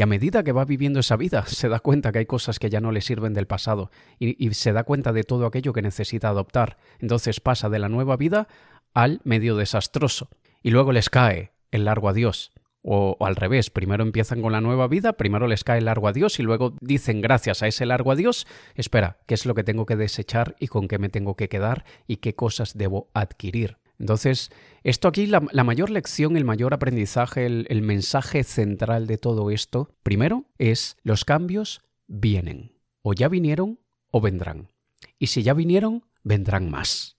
Y 0.00 0.02
a 0.02 0.06
medida 0.06 0.42
que 0.42 0.52
va 0.52 0.64
viviendo 0.64 1.00
esa 1.00 1.16
vida, 1.16 1.44
se 1.46 1.68
da 1.68 1.78
cuenta 1.78 2.10
que 2.10 2.20
hay 2.20 2.24
cosas 2.24 2.58
que 2.58 2.70
ya 2.70 2.80
no 2.80 2.90
le 2.90 3.02
sirven 3.02 3.34
del 3.34 3.46
pasado 3.46 3.90
y, 4.18 4.54
se 4.54 4.72
da 4.72 4.84
cuenta 4.84 5.12
de 5.12 5.24
todo 5.24 5.44
aquello 5.44 5.74
que 5.74 5.82
necesita 5.82 6.30
adoptar. 6.30 6.78
Entonces 7.00 7.38
pasa 7.40 7.68
de 7.68 7.80
la 7.80 7.90
nueva 7.90 8.16
vida 8.16 8.48
al 8.94 9.20
medio 9.24 9.56
desastroso. 9.56 10.30
Y 10.62 10.70
luego 10.70 10.92
les 10.92 11.10
cae 11.10 11.52
el 11.70 11.84
largo 11.84 12.08
adiós. 12.08 12.50
O, 12.80 13.14
o, 13.18 13.26
al 13.26 13.36
revés, 13.36 13.68
primero 13.68 14.02
empiezan 14.02 14.40
con 14.40 14.52
la 14.52 14.62
nueva 14.62 14.88
vida, 14.88 15.18
primero 15.18 15.46
les 15.46 15.64
cae 15.64 15.76
el 15.76 15.84
largo 15.84 16.08
adiós 16.08 16.40
y 16.40 16.44
luego 16.44 16.72
dicen 16.80 17.20
gracias 17.20 17.62
a 17.62 17.66
ese 17.66 17.84
largo 17.84 18.10
adiós, 18.10 18.46
espera, 18.76 19.18
¿qué 19.26 19.34
es 19.34 19.44
lo 19.44 19.54
que 19.54 19.64
tengo 19.64 19.84
que 19.84 19.96
desechar 19.96 20.56
y 20.58 20.68
con 20.68 20.88
qué 20.88 20.98
me 20.98 21.10
tengo 21.10 21.36
que 21.36 21.50
quedar 21.50 21.84
y 22.06 22.16
qué 22.16 22.34
cosas 22.34 22.72
debo 22.72 23.10
adquirir? 23.12 23.79
Entonces, 24.00 24.50
esto 24.82 25.08
aquí, 25.08 25.26
la, 25.26 25.40
mayor 25.40 25.90
lección, 25.90 26.38
el 26.38 26.46
mayor 26.46 26.72
aprendizaje, 26.72 27.44
el, 27.44 27.82
mensaje 27.82 28.44
central 28.44 29.06
de 29.06 29.18
todo 29.18 29.50
esto, 29.50 29.90
primero, 30.02 30.46
es 30.56 30.96
los 31.02 31.26
cambios 31.26 31.82
vienen. 32.08 32.72
O 33.02 33.12
ya 33.12 33.28
vinieron 33.28 33.78
o 34.10 34.22
vendrán. 34.22 34.72
Y 35.18 35.26
si 35.28 35.42
ya 35.42 35.52
vinieron, 35.52 36.06
vendrán 36.22 36.70
más. 36.70 37.18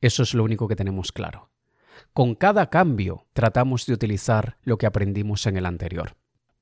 Eso 0.00 0.24
es 0.24 0.34
lo 0.34 0.42
único 0.42 0.66
que 0.66 0.74
tenemos 0.74 1.12
claro. 1.12 1.50
Con 2.12 2.34
cada 2.34 2.70
cambio 2.70 3.26
tratamos 3.32 3.86
de 3.86 3.94
utilizar 3.94 4.58
lo 4.62 4.78
que 4.78 4.86
aprendimos 4.86 5.46
en 5.46 5.56
el 5.56 5.64
anterior. 5.64 6.16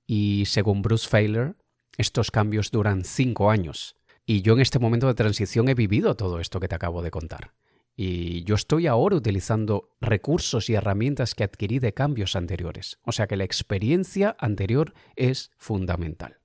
Y 0.07 0.45
según 0.47 0.83
Bruce 0.83 1.09
Feiler, 1.09 1.57
estos 1.97 2.31
cambios 2.31 2.71
duran 2.71 3.05
cinco 3.05 3.51
años. 3.51 3.97
Y 4.27 4.43
yo 4.43 4.53
en 4.53 4.61
este 4.61 4.79
momento 4.79 5.07
de 5.07 5.15
transición 5.15 5.69
he 5.71 5.75
vivido 5.75 6.17
todo 6.17 6.39
esto 6.39 6.61
que 6.61 6.69
te 6.69 6.75
acabo 6.75 7.03
de 7.03 7.11
contar. 7.11 7.53
Y 7.97 8.43
yo 8.45 8.57
estoy 8.57 8.87
ahora 8.87 9.17
utilizando 9.17 9.91
recursos 10.01 10.69
y 10.69 10.75
herramientas 10.75 11.35
que 11.35 11.45
adquirí 11.45 11.79
de 11.79 11.95
cambios 11.95 12.35
anteriores. 12.35 12.99
O 13.05 13.13
sea 13.13 13.27
que 13.27 13.37
la 13.37 13.45
experiencia 13.45 14.35
anterior 14.39 14.95
es 15.15 15.53
fundamental. 15.57 16.39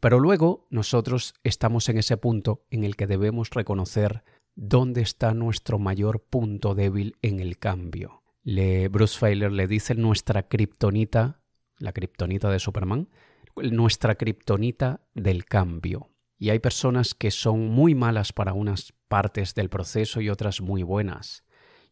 Pero 0.00 0.20
luego 0.20 0.66
nosotros 0.70 1.34
estamos 1.42 1.88
en 1.88 1.98
ese 1.98 2.16
punto 2.16 2.64
en 2.70 2.84
el 2.84 2.96
que 2.96 3.06
debemos 3.06 3.50
reconocer 3.50 4.22
dónde 4.54 5.02
está 5.02 5.34
nuestro 5.34 5.78
mayor 5.78 6.22
punto 6.22 6.74
débil 6.74 7.16
en 7.22 7.40
el 7.40 7.58
cambio. 7.58 8.22
Le, 8.42 8.88
Bruce 8.88 9.18
Feiler 9.18 9.52
le 9.52 9.66
dice 9.66 9.94
nuestra 9.94 10.44
kriptonita, 10.44 11.40
la 11.78 11.92
kriptonita 11.92 12.48
de 12.48 12.60
Superman, 12.60 13.08
nuestra 13.56 14.14
kriptonita 14.14 15.00
del 15.14 15.44
cambio. 15.44 16.10
Y 16.38 16.50
hay 16.50 16.58
personas 16.58 17.14
que 17.14 17.30
son 17.30 17.68
muy 17.68 17.94
malas 17.94 18.32
para 18.32 18.52
unas 18.52 18.92
partes 19.08 19.54
del 19.54 19.68
proceso 19.68 20.20
y 20.20 20.30
otras 20.30 20.60
muy 20.60 20.82
buenas. 20.82 21.44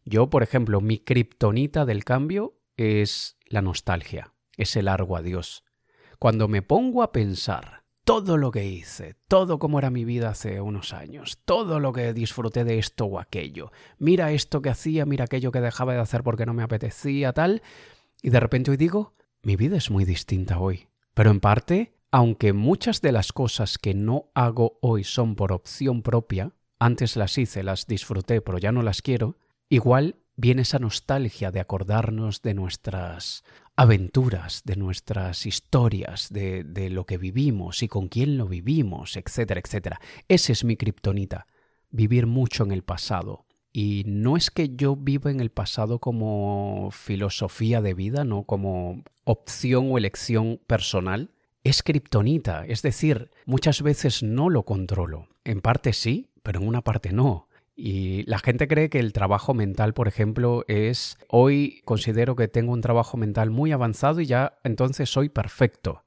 Yo, 0.03 0.29
por 0.29 0.43
ejemplo, 0.43 0.81
mi 0.81 0.99
kriptonita 0.99 1.85
del 1.85 2.03
cambio 2.03 2.59
es 2.77 3.37
la 3.47 3.61
nostalgia, 3.61 4.33
es 4.57 4.75
el 4.75 4.85
largo 4.85 5.17
adiós. 5.17 5.63
Cuando 6.19 6.47
me 6.47 6.61
pongo 6.61 7.03
a 7.03 7.11
pensar 7.11 7.83
todo 8.03 8.37
lo 8.37 8.51
que 8.51 8.65
hice, 8.65 9.15
todo 9.27 9.57
como 9.57 9.79
era 9.79 9.89
mi 9.89 10.05
vida 10.05 10.29
hace 10.29 10.61
unos 10.61 10.93
años, 10.93 11.39
todo 11.43 11.79
lo 11.79 11.91
que 11.91 12.13
disfruté 12.13 12.63
de 12.63 12.77
esto 12.77 13.05
o 13.05 13.19
aquello, 13.19 13.71
mira 13.97 14.31
esto 14.31 14.61
que 14.61 14.69
hacía, 14.69 15.05
mira 15.05 15.25
aquello 15.25 15.51
que 15.51 15.59
dejaba 15.59 15.93
de 15.93 15.99
hacer 15.99 16.23
porque 16.23 16.45
no 16.45 16.53
me 16.53 16.63
apetecía, 16.63 17.33
tal, 17.33 17.63
y 18.21 18.29
de 18.29 18.39
repente 18.39 18.69
hoy 18.71 18.77
digo, 18.77 19.15
mi 19.41 19.55
vida 19.55 19.77
es 19.77 19.89
muy 19.89 20.05
distinta 20.05 20.59
hoy. 20.59 20.87
Pero 21.15 21.31
en 21.31 21.39
parte, 21.39 21.95
aunque 22.11 22.53
muchas 22.53 23.01
de 23.01 23.11
las 23.11 23.33
cosas 23.33 23.77
que 23.77 23.93
no 23.93 24.31
hago 24.35 24.77
hoy 24.81 25.03
son 25.03 25.35
por 25.35 25.51
opción 25.51 26.01
propia, 26.01 26.54
antes 26.79 27.15
las 27.15 27.37
hice, 27.37 27.63
las 27.63 27.87
disfruté, 27.87 28.41
pero 28.41 28.57
ya 28.57 28.71
no 28.71 28.83
las 28.83 29.01
quiero, 29.01 29.37
igual 29.69 30.17
viene 30.35 30.63
esa 30.63 30.79
nostalgia 30.79 31.51
de 31.51 31.59
acordarnos 31.59 32.41
de 32.41 32.53
nuestras 32.53 33.43
aventuras, 33.75 34.61
de 34.65 34.75
nuestras 34.75 35.45
historias, 35.45 36.31
de, 36.31 36.63
de 36.63 36.89
lo 36.89 37.05
que 37.05 37.17
vivimos 37.17 37.83
y 37.83 37.87
con 37.87 38.07
quién 38.07 38.37
lo 38.37 38.47
vivimos, 38.47 39.17
etcétera, 39.17 39.61
etcétera. 39.63 39.99
Ese 40.27 40.53
es 40.53 40.63
mi 40.63 40.77
kriptonita, 40.77 41.47
vivir 41.89 42.25
mucho 42.25 42.63
en 42.63 42.71
el 42.71 42.83
pasado. 42.83 43.45
Y 43.71 44.03
no 44.05 44.37
es 44.37 44.51
que 44.51 44.73
yo 44.75 44.95
viva 44.95 45.31
en 45.31 45.41
el 45.41 45.51
pasado 45.51 45.99
como 45.99 46.89
filosofía 46.91 47.81
de 47.81 47.93
vida, 47.93 48.23
no 48.23 48.43
como 48.43 49.03
opción 49.25 49.91
o 49.91 49.97
elección 49.97 50.61
personal, 50.65 51.31
es 51.65 51.81
kriptonita, 51.81 52.63
es 52.67 52.83
decir, 52.83 53.31
muchas 53.47 53.81
veces 53.81 54.21
no 54.21 54.51
lo 54.51 54.63
controlo. 54.63 55.29
En 55.43 55.61
parte 55.61 55.93
sí, 55.93 56.29
pero 56.43 56.61
en 56.61 56.67
una 56.67 56.83
parte 56.83 57.11
no. 57.11 57.49
Y 57.75 58.21
la 58.29 58.37
gente 58.37 58.67
cree 58.67 58.91
que 58.91 58.99
el 58.99 59.13
trabajo 59.13 59.55
mental, 59.55 59.95
por 59.95 60.07
ejemplo, 60.07 60.63
es 60.67 61.17
hoy 61.27 61.81
considero 61.83 62.35
que 62.35 62.47
tengo 62.47 62.71
un 62.71 62.81
trabajo 62.81 63.17
mental 63.17 63.49
muy 63.49 63.71
avanzado 63.71 64.21
y 64.21 64.27
ya 64.27 64.59
entonces 64.63 65.09
soy 65.09 65.29
perfecto. 65.29 66.03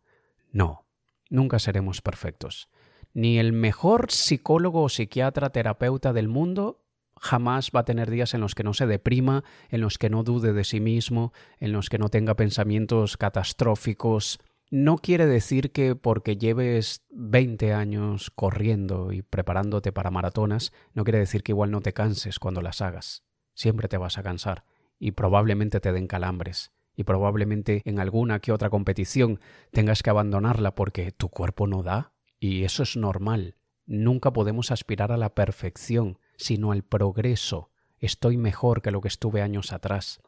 No, 0.52 0.86
nunca 1.28 1.58
seremos 1.58 2.02
perfectos. 2.02 2.68
Ni 3.12 3.40
el 3.40 3.52
mejor 3.52 4.12
psicólogo 4.12 4.84
o 4.84 4.88
psiquiatra 4.88 5.50
terapeuta 5.50 6.12
del 6.12 6.28
mundo 6.28 6.84
jamás 7.20 7.72
va 7.74 7.80
a 7.80 7.84
tener 7.84 8.12
días 8.12 8.32
en 8.32 8.42
los 8.42 8.54
que 8.54 8.62
no 8.62 8.74
se 8.74 8.86
deprima, 8.86 9.42
en 9.70 9.80
los 9.80 9.98
que 9.98 10.08
no 10.08 10.22
dude 10.22 10.52
de 10.52 10.62
sí 10.62 10.78
mismo, 10.78 11.32
en 11.58 11.72
los 11.72 11.88
que 11.88 11.98
no 11.98 12.10
tenga 12.10 12.36
pensamientos 12.36 13.16
catastróficos, 13.16 14.38
no 14.70 14.98
quiere 14.98 15.26
decir 15.26 15.72
que 15.72 15.96
porque 15.96 16.36
lleves 16.36 17.04
20 17.10 17.72
años 17.72 18.30
corriendo 18.30 19.12
y 19.12 19.22
preparándote 19.22 19.92
para 19.92 20.10
maratonas, 20.10 20.72
no 20.92 21.04
quiere 21.04 21.18
decir 21.18 21.42
que 21.42 21.52
igual 21.52 21.70
no 21.70 21.80
te 21.80 21.92
canses 21.92 22.38
cuando 22.38 22.60
las 22.60 22.82
hagas. 22.82 23.24
Siempre 23.54 23.88
te 23.88 23.96
vas 23.96 24.18
a 24.18 24.22
cansar 24.22 24.64
y 24.98 25.12
probablemente 25.12 25.80
te 25.80 25.92
den 25.92 26.06
calambres 26.06 26.72
y 26.94 27.04
probablemente 27.04 27.82
en 27.84 27.98
alguna 27.98 28.40
que 28.40 28.52
otra 28.52 28.70
competición 28.70 29.40
tengas 29.72 30.02
que 30.02 30.10
abandonarla 30.10 30.74
porque 30.74 31.12
tu 31.12 31.28
cuerpo 31.28 31.66
no 31.66 31.82
da 31.82 32.12
y 32.38 32.64
eso 32.64 32.82
es 32.82 32.96
normal. 32.96 33.56
Nunca 33.86 34.32
podemos 34.32 34.70
aspirar 34.70 35.12
a 35.12 35.16
la 35.16 35.34
perfección, 35.34 36.18
sino 36.36 36.72
al 36.72 36.82
progreso. 36.82 37.70
Estoy 37.98 38.36
mejor 38.36 38.82
que 38.82 38.90
lo 38.90 39.00
que 39.00 39.08
estuve 39.08 39.42
años 39.42 39.72
atrás. 39.72 40.20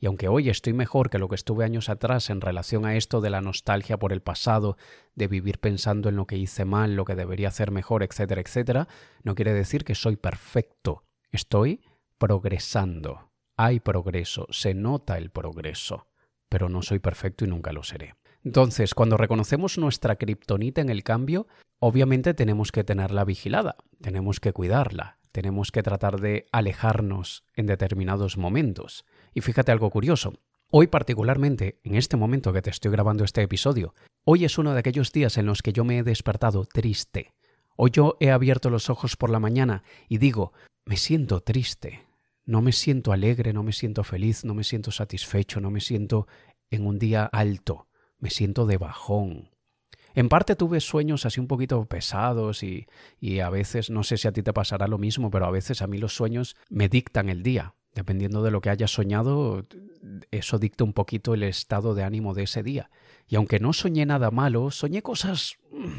Y 0.00 0.06
aunque 0.06 0.28
hoy 0.28 0.48
estoy 0.48 0.72
mejor 0.72 1.10
que 1.10 1.18
lo 1.18 1.28
que 1.28 1.34
estuve 1.34 1.64
años 1.64 1.90
atrás 1.90 2.30
en 2.30 2.40
relación 2.40 2.86
a 2.86 2.96
esto 2.96 3.20
de 3.20 3.28
la 3.28 3.42
nostalgia 3.42 3.98
por 3.98 4.14
el 4.14 4.22
pasado, 4.22 4.78
de 5.14 5.28
vivir 5.28 5.58
pensando 5.58 6.08
en 6.08 6.16
lo 6.16 6.26
que 6.26 6.38
hice 6.38 6.64
mal, 6.64 6.96
lo 6.96 7.04
que 7.04 7.14
debería 7.14 7.48
hacer 7.48 7.70
mejor, 7.70 8.02
etcétera, 8.02 8.40
etcétera, 8.40 8.88
no 9.22 9.34
quiere 9.34 9.52
decir 9.52 9.84
que 9.84 9.94
soy 9.94 10.16
perfecto. 10.16 11.04
Estoy 11.30 11.82
progresando. 12.16 13.30
Hay 13.58 13.80
progreso, 13.80 14.46
se 14.50 14.72
nota 14.72 15.18
el 15.18 15.28
progreso, 15.28 16.06
pero 16.48 16.70
no 16.70 16.80
soy 16.80 16.98
perfecto 16.98 17.44
y 17.44 17.48
nunca 17.48 17.72
lo 17.72 17.82
seré. 17.82 18.14
Entonces, 18.42 18.94
cuando 18.94 19.18
reconocemos 19.18 19.76
nuestra 19.76 20.16
kriptonita 20.16 20.80
en 20.80 20.88
el 20.88 21.04
cambio, 21.04 21.46
obviamente 21.78 22.32
tenemos 22.32 22.72
que 22.72 22.84
tenerla 22.84 23.26
vigilada, 23.26 23.76
tenemos 24.00 24.40
que 24.40 24.54
cuidarla, 24.54 25.18
tenemos 25.30 25.70
que 25.70 25.82
tratar 25.82 26.20
de 26.20 26.46
alejarnos 26.52 27.44
en 27.54 27.66
determinados 27.66 28.38
momentos. 28.38 29.04
Y 29.34 29.40
fíjate 29.40 29.72
algo 29.72 29.90
curioso. 29.90 30.34
Hoy 30.70 30.86
particularmente, 30.86 31.80
en 31.82 31.96
este 31.96 32.16
momento 32.16 32.52
que 32.52 32.62
te 32.62 32.70
estoy 32.70 32.92
grabando 32.92 33.24
este 33.24 33.42
episodio, 33.42 33.94
hoy 34.24 34.44
es 34.44 34.56
uno 34.58 34.72
de 34.72 34.78
aquellos 34.78 35.12
días 35.12 35.36
en 35.36 35.46
los 35.46 35.62
que 35.62 35.72
yo 35.72 35.84
me 35.84 35.98
he 35.98 36.02
despertado 36.02 36.64
triste. 36.64 37.34
Hoy 37.76 37.90
yo 37.92 38.16
he 38.20 38.30
abierto 38.30 38.70
los 38.70 38.90
ojos 38.90 39.16
por 39.16 39.30
la 39.30 39.40
mañana 39.40 39.82
y 40.08 40.18
digo, 40.18 40.52
me 40.84 40.96
siento 40.96 41.40
triste, 41.40 42.06
no 42.44 42.62
me 42.62 42.72
siento 42.72 43.12
alegre, 43.12 43.52
no 43.52 43.62
me 43.62 43.72
siento 43.72 44.04
feliz, 44.04 44.44
no 44.44 44.54
me 44.54 44.64
siento 44.64 44.90
satisfecho, 44.90 45.60
no 45.60 45.70
me 45.70 45.80
siento 45.80 46.26
en 46.70 46.86
un 46.86 46.98
día 46.98 47.24
alto, 47.24 47.88
me 48.18 48.30
siento 48.30 48.66
de 48.66 48.76
bajón. 48.76 49.50
En 50.14 50.28
parte 50.28 50.56
tuve 50.56 50.80
sueños 50.80 51.24
así 51.26 51.40
un 51.40 51.46
poquito 51.46 51.84
pesados 51.86 52.62
y, 52.62 52.86
a 53.40 53.50
veces, 53.50 53.90
no 53.90 54.02
sé 54.02 54.18
si 54.18 54.28
a 54.28 54.32
ti 54.32 54.42
te 54.42 54.52
pasará 54.52 54.88
lo 54.88 54.98
mismo, 54.98 55.30
pero 55.30 55.46
a 55.46 55.50
veces 55.50 55.82
a 55.82 55.86
mí 55.86 55.98
los 55.98 56.14
sueños 56.14 56.56
me 56.68 56.88
dictan 56.88 57.28
el 57.28 57.42
día. 57.42 57.74
Dependiendo 57.94 58.42
de 58.42 58.50
lo 58.50 58.60
que 58.60 58.70
hayas 58.70 58.92
soñado, 58.92 59.66
eso 60.30 60.58
dicta 60.58 60.84
un 60.84 60.92
poquito 60.92 61.34
el 61.34 61.42
estado 61.42 61.94
de 61.94 62.04
ánimo 62.04 62.34
de 62.34 62.44
ese 62.44 62.62
día. 62.62 62.90
Y 63.26 63.36
aunque 63.36 63.58
no 63.58 63.72
soñé 63.72 64.06
nada 64.06 64.30
malo, 64.30 64.70
soñé 64.70 65.02
cosas 65.02 65.56
mm, 65.72 65.98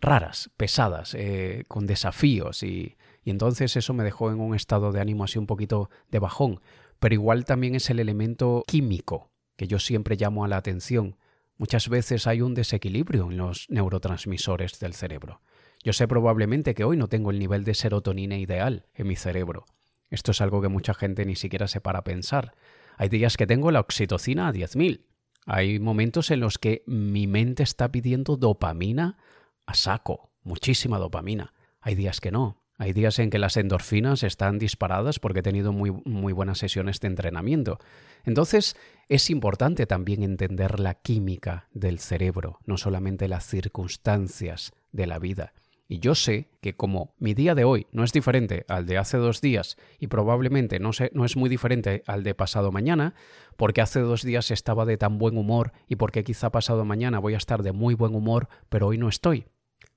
raras, 0.00 0.50
pesadas, 0.56 1.14
eh, 1.14 1.64
con 1.68 1.86
desafíos 1.86 2.62
y, 2.62 2.96
y 3.22 3.30
entonces 3.30 3.76
eso 3.76 3.92
me 3.92 4.04
dejó 4.04 4.30
en 4.30 4.40
un 4.40 4.54
estado 4.54 4.92
de 4.92 5.00
ánimo 5.00 5.24
así 5.24 5.38
un 5.38 5.46
poquito 5.46 5.90
de 6.10 6.18
bajón. 6.18 6.60
Pero 6.98 7.14
igual 7.14 7.44
también 7.44 7.74
es 7.74 7.90
el 7.90 8.00
elemento 8.00 8.64
químico 8.66 9.30
que 9.56 9.66
yo 9.66 9.78
siempre 9.78 10.16
llamo 10.16 10.44
a 10.44 10.48
la 10.48 10.56
atención. 10.56 11.16
Muchas 11.58 11.90
veces 11.90 12.26
hay 12.26 12.40
un 12.40 12.54
desequilibrio 12.54 13.30
en 13.30 13.36
los 13.36 13.66
neurotransmisores 13.68 14.80
del 14.80 14.94
cerebro. 14.94 15.42
Yo 15.82 15.92
sé 15.92 16.08
probablemente 16.08 16.74
que 16.74 16.84
hoy 16.84 16.96
no 16.96 17.08
tengo 17.08 17.30
el 17.30 17.38
nivel 17.38 17.64
de 17.64 17.74
serotonina 17.74 18.38
ideal 18.38 18.86
en 18.94 19.08
mi 19.08 19.16
cerebro, 19.16 19.66
esto 20.10 20.32
es 20.32 20.40
algo 20.40 20.60
que 20.60 20.68
mucha 20.68 20.94
gente 20.94 21.24
ni 21.24 21.36
siquiera 21.36 21.68
se 21.68 21.80
para 21.80 22.00
a 22.00 22.04
pensar. 22.04 22.54
Hay 22.96 23.08
días 23.08 23.36
que 23.36 23.46
tengo 23.46 23.70
la 23.70 23.80
oxitocina 23.80 24.48
a 24.48 24.52
10.000. 24.52 25.06
Hay 25.46 25.78
momentos 25.78 26.30
en 26.30 26.40
los 26.40 26.58
que 26.58 26.82
mi 26.86 27.26
mente 27.26 27.62
está 27.62 27.90
pidiendo 27.90 28.36
dopamina 28.36 29.18
a 29.66 29.74
saco, 29.74 30.30
muchísima 30.42 30.98
dopamina. 30.98 31.54
Hay 31.80 31.94
días 31.94 32.20
que 32.20 32.30
no. 32.30 32.60
Hay 32.76 32.94
días 32.94 33.18
en 33.18 33.28
que 33.28 33.38
las 33.38 33.58
endorfinas 33.58 34.22
están 34.22 34.58
disparadas 34.58 35.18
porque 35.18 35.40
he 35.40 35.42
tenido 35.42 35.70
muy, 35.70 35.90
muy 36.06 36.32
buenas 36.32 36.58
sesiones 36.58 36.98
de 37.00 37.08
entrenamiento. 37.08 37.78
Entonces, 38.24 38.74
es 39.08 39.28
importante 39.28 39.84
también 39.84 40.22
entender 40.22 40.80
la 40.80 40.94
química 40.94 41.68
del 41.72 41.98
cerebro, 41.98 42.58
no 42.64 42.78
solamente 42.78 43.28
las 43.28 43.46
circunstancias 43.46 44.72
de 44.92 45.06
la 45.06 45.18
vida. 45.18 45.52
Y 45.92 45.98
yo 45.98 46.14
sé 46.14 46.48
que 46.60 46.76
como 46.76 47.16
mi 47.18 47.34
día 47.34 47.56
de 47.56 47.64
hoy 47.64 47.88
no 47.90 48.04
es 48.04 48.12
diferente 48.12 48.64
al 48.68 48.86
de 48.86 48.96
hace 48.96 49.16
dos 49.16 49.40
días 49.40 49.76
y 49.98 50.06
probablemente 50.06 50.78
no, 50.78 50.92
no 51.10 51.24
es 51.24 51.36
muy 51.36 51.50
diferente 51.50 52.04
al 52.06 52.22
de 52.22 52.32
pasado 52.32 52.70
mañana, 52.70 53.14
porque 53.56 53.80
hace 53.80 53.98
dos 53.98 54.22
días 54.22 54.52
estaba 54.52 54.84
de 54.84 54.96
tan 54.96 55.18
buen 55.18 55.36
humor 55.36 55.72
y 55.88 55.96
porque 55.96 56.22
quizá 56.22 56.52
pasado 56.52 56.84
mañana 56.84 57.18
voy 57.18 57.34
a 57.34 57.38
estar 57.38 57.64
de 57.64 57.72
muy 57.72 57.94
buen 57.94 58.14
humor, 58.14 58.48
pero 58.68 58.86
hoy 58.86 58.98
no 58.98 59.08
estoy, 59.08 59.46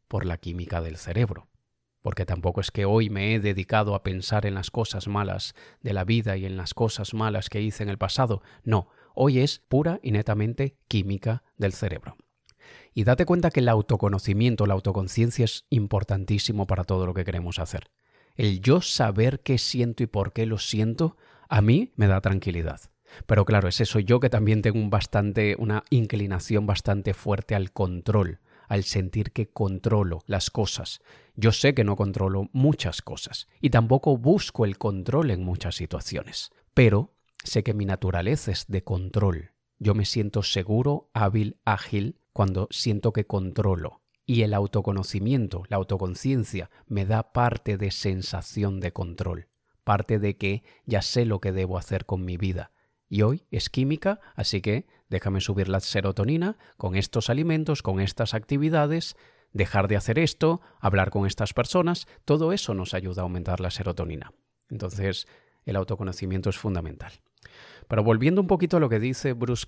por 0.07 0.25
la 0.25 0.38
química 0.38 0.81
del 0.81 0.97
cerebro. 0.97 1.47
Porque 2.01 2.25
tampoco 2.25 2.59
es 2.59 2.71
que 2.71 2.85
hoy 2.85 3.12
me 3.12 3.35
he 3.35 3.39
dedicado 3.39 3.93
a 3.93 4.01
pensar 4.01 4.47
en 4.47 4.55
las 4.55 4.71
cosas 4.71 5.07
malas 5.07 5.53
de 5.81 5.93
la 5.93 6.05
vida 6.05 6.38
y 6.38 6.47
en 6.47 6.57
las 6.57 6.73
cosas 6.73 7.13
malas 7.13 7.50
que 7.50 7.62
hice 7.62 7.83
en 7.83 7.89
el 7.89 8.00
pasado. 8.00 8.41
No, 8.63 8.88
hoy 9.13 9.41
es 9.41 9.59
pura 9.59 10.00
y 10.01 10.12
netamente 10.12 10.75
química 10.88 11.43
del 11.55 11.71
cerebro. 11.71 12.17
Y 12.93 13.03
date 13.03 13.25
cuenta 13.25 13.51
que 13.51 13.60
el 13.60 13.70
autoconocimiento, 13.70 14.65
la 14.65 14.74
autoconciencia 14.74 15.46
es 15.46 15.65
importantísimo 15.70 16.67
para 16.67 16.84
todo 16.84 17.05
lo 17.05 17.13
que 17.13 17.25
queremos 17.25 17.60
hacer. 17.60 17.89
el 18.36 18.62
yo 18.62 18.82
saber 18.82 19.41
qué 19.41 19.60
siento 19.60 20.01
y 20.01 20.08
por 20.08 20.34
qué 20.34 20.48
lo 20.48 20.58
siento, 20.58 21.17
a 21.50 21.62
mí 21.62 21.91
me 21.96 22.08
da 22.08 22.20
tranquilidad. 22.20 22.82
Pero 23.25 23.46
claro, 23.46 23.67
es 23.67 23.79
eso 23.82 24.00
yo 24.00 24.20
que 24.20 24.29
también 24.29 24.62
tengo 24.62 24.79
un 24.79 24.89
bastante, 24.89 25.55
una 25.60 25.84
inclinación 25.89 26.65
bastante 26.65 27.13
fuerte 27.13 27.55
al 27.55 27.72
control, 27.72 28.39
al 28.67 28.84
sentir 28.84 29.32
que 29.32 29.50
controlo 29.50 30.24
las 30.25 30.50
cosas. 30.50 31.01
Yo 31.36 31.51
sé 31.51 31.74
que 31.74 31.84
no 31.84 31.96
controlo 31.96 32.50
muchas 32.53 33.01
cosas 33.01 33.48
y 33.62 33.70
tampoco 33.70 34.17
busco 34.17 34.65
el 34.65 34.77
control 34.77 35.32
en 35.32 35.43
muchas 35.43 35.75
situaciones, 35.75 36.51
pero 36.74 37.13
sé 37.43 37.63
que 37.63 37.74
mi 37.74 37.86
naturaleza 37.86 38.51
es 38.51 38.65
de 38.67 38.84
control. 38.84 39.51
Yo 39.79 39.96
me 39.96 40.05
siento 40.05 40.43
seguro, 40.43 41.10
hábil, 41.13 41.58
ágil 41.65 42.17
cuando 42.33 42.67
siento 42.71 43.13
que 43.13 43.25
controlo. 43.25 44.01
Y 44.25 44.41
el 44.41 44.53
autoconocimiento, 44.53 45.63
la 45.69 45.77
autoconciencia, 45.77 46.69
me 46.87 47.05
da 47.05 47.33
parte 47.33 47.77
de 47.77 47.91
sensación 47.91 48.79
de 48.79 48.93
control, 48.93 49.47
parte 49.83 50.19
de 50.19 50.37
que 50.37 50.63
ya 50.85 51.01
sé 51.01 51.25
lo 51.25 51.39
que 51.39 51.51
debo 51.51 51.77
hacer 51.77 52.05
con 52.05 52.23
mi 52.25 52.37
vida, 52.37 52.71
y 53.13 53.21
hoy 53.21 53.45
es 53.51 53.69
química, 53.69 54.19
así 54.33 54.59
que 54.59 54.87
déjame 55.07 55.39
subir 55.39 55.69
la 55.69 55.79
serotonina 55.81 56.57
con 56.77 56.95
estos 56.95 57.29
alimentos, 57.29 57.83
con 57.83 57.99
estas 57.99 58.33
actividades, 58.33 59.15
dejar 59.51 59.87
de 59.87 59.97
hacer 59.97 60.17
esto, 60.17 60.61
hablar 60.79 61.11
con 61.11 61.27
estas 61.27 61.53
personas, 61.53 62.07
todo 62.25 62.53
eso 62.53 62.73
nos 62.73 62.95
ayuda 62.95 63.21
a 63.21 63.25
aumentar 63.25 63.59
la 63.59 63.69
serotonina. 63.69 64.33
Entonces, 64.67 65.27
el 65.65 65.75
autoconocimiento 65.75 66.49
es 66.49 66.57
fundamental. 66.57 67.11
Pero 67.87 68.03
volviendo 68.03 68.41
un 68.41 68.47
poquito 68.47 68.77
a 68.77 68.79
lo 68.79 68.89
que 68.89 68.99
dice 68.99 69.33
Bruce 69.33 69.67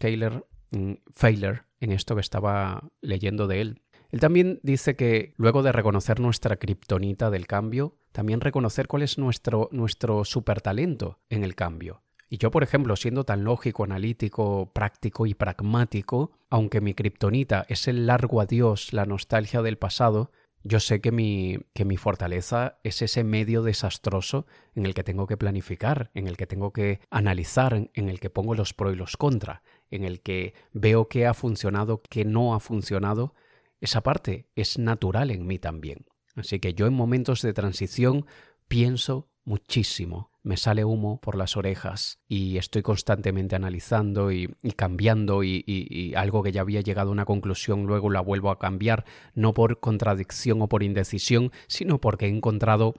Failer 1.14 1.64
en 1.80 1.92
esto 1.92 2.16
que 2.16 2.22
estaba 2.22 2.90
leyendo 3.02 3.48
de 3.48 3.62
él, 3.62 3.82
él 4.12 4.20
también 4.20 4.60
dice 4.64 4.96
que 4.96 5.34
luego 5.36 5.64
de 5.64 5.72
reconocer 5.72 6.20
nuestra 6.20 6.56
kriptonita 6.56 7.30
del 7.30 7.48
cambio, 7.48 7.98
también 8.12 8.42
reconocer 8.42 8.88
cuál 8.88 9.02
es 9.02 9.18
nuestro, 9.18 9.68
nuestro 9.72 10.24
supertalento 10.24 11.20
en 11.30 11.44
el 11.44 11.56
cambio. 11.56 12.02
Y 12.30 12.38
yo, 12.38 12.50
por 12.50 12.64
ejemplo, 12.64 12.96
siendo 12.96 13.24
tan 13.24 13.44
lógico, 13.44 13.84
analítico, 13.84 14.72
práctico 14.74 15.26
y 15.26 15.34
pragmático, 15.34 16.32
aunque 16.50 16.82
mi 16.82 16.94
kriptonita 16.94 17.66
es 17.70 17.88
el 17.88 18.08
largo 18.08 18.42
adiós, 18.42 18.94
la 18.94 19.06
nostalgia 19.06 19.62
del 19.62 19.78
pasado, 19.78 20.32
yo 20.64 20.80
sé 20.80 21.00
que 21.00 21.12
mi, 21.12 21.60
que 21.74 21.86
mi 21.86 21.96
fortaleza 21.96 22.80
es 22.84 23.04
ese 23.04 23.24
medio 23.24 23.62
desastroso 23.62 24.48
en 24.74 24.88
el 24.88 24.96
que 24.96 25.04
tengo 25.04 25.28
que 25.28 25.38
planificar, 25.38 26.10
en 26.16 26.28
el 26.28 26.38
que 26.38 26.48
tengo 26.48 26.74
que 26.74 27.00
analizar, 27.12 27.90
en 27.94 28.10
el 28.10 28.20
que 28.20 28.32
pongo 28.32 28.56
los 28.56 28.74
pros 28.74 28.94
y 28.94 28.96
los 28.96 29.16
contra, 29.16 29.62
en 29.92 30.04
el 30.04 30.22
que 30.22 30.54
veo 30.74 31.08
qué 31.08 31.26
ha 31.26 31.34
funcionado, 31.34 32.02
qué 32.10 32.26
no 32.26 32.56
ha 32.56 32.60
funcionado. 32.60 33.34
Esa 33.82 34.02
parte 34.02 34.48
es 34.56 34.78
natural 34.78 35.32
en 35.32 35.46
mí 35.46 35.60
también. 35.60 36.06
Así 36.36 36.60
que 36.60 36.74
yo 36.74 36.88
en 36.88 36.94
momentos 36.94 37.42
de 37.42 37.54
transición 37.54 38.26
pienso 38.68 39.30
muchísimo 39.44 40.32
me 40.46 40.58
sale 40.58 40.86
humo 40.86 41.20
por 41.20 41.36
las 41.36 41.58
orejas 41.58 42.20
y 42.28 42.58
estoy 42.58 42.84
constantemente 42.84 43.56
analizando 43.56 44.32
y, 44.32 44.56
cambiando 44.76 45.44
y, 45.44 46.14
algo 46.16 46.44
que 46.44 46.52
ya 46.52 46.62
había 46.62 46.82
llegado 46.82 47.10
a 47.10 47.14
una 47.14 47.26
conclusión 47.26 47.88
luego 47.88 48.12
la 48.12 48.22
vuelvo 48.22 48.52
a 48.52 48.60
cambiar, 48.60 49.06
no 49.34 49.56
por 49.56 49.80
contradicción 49.80 50.62
o 50.62 50.70
por 50.70 50.84
indecisión, 50.84 51.52
sino 51.68 52.00
porque 52.00 52.28
he 52.28 52.30
encontrado 52.30 52.94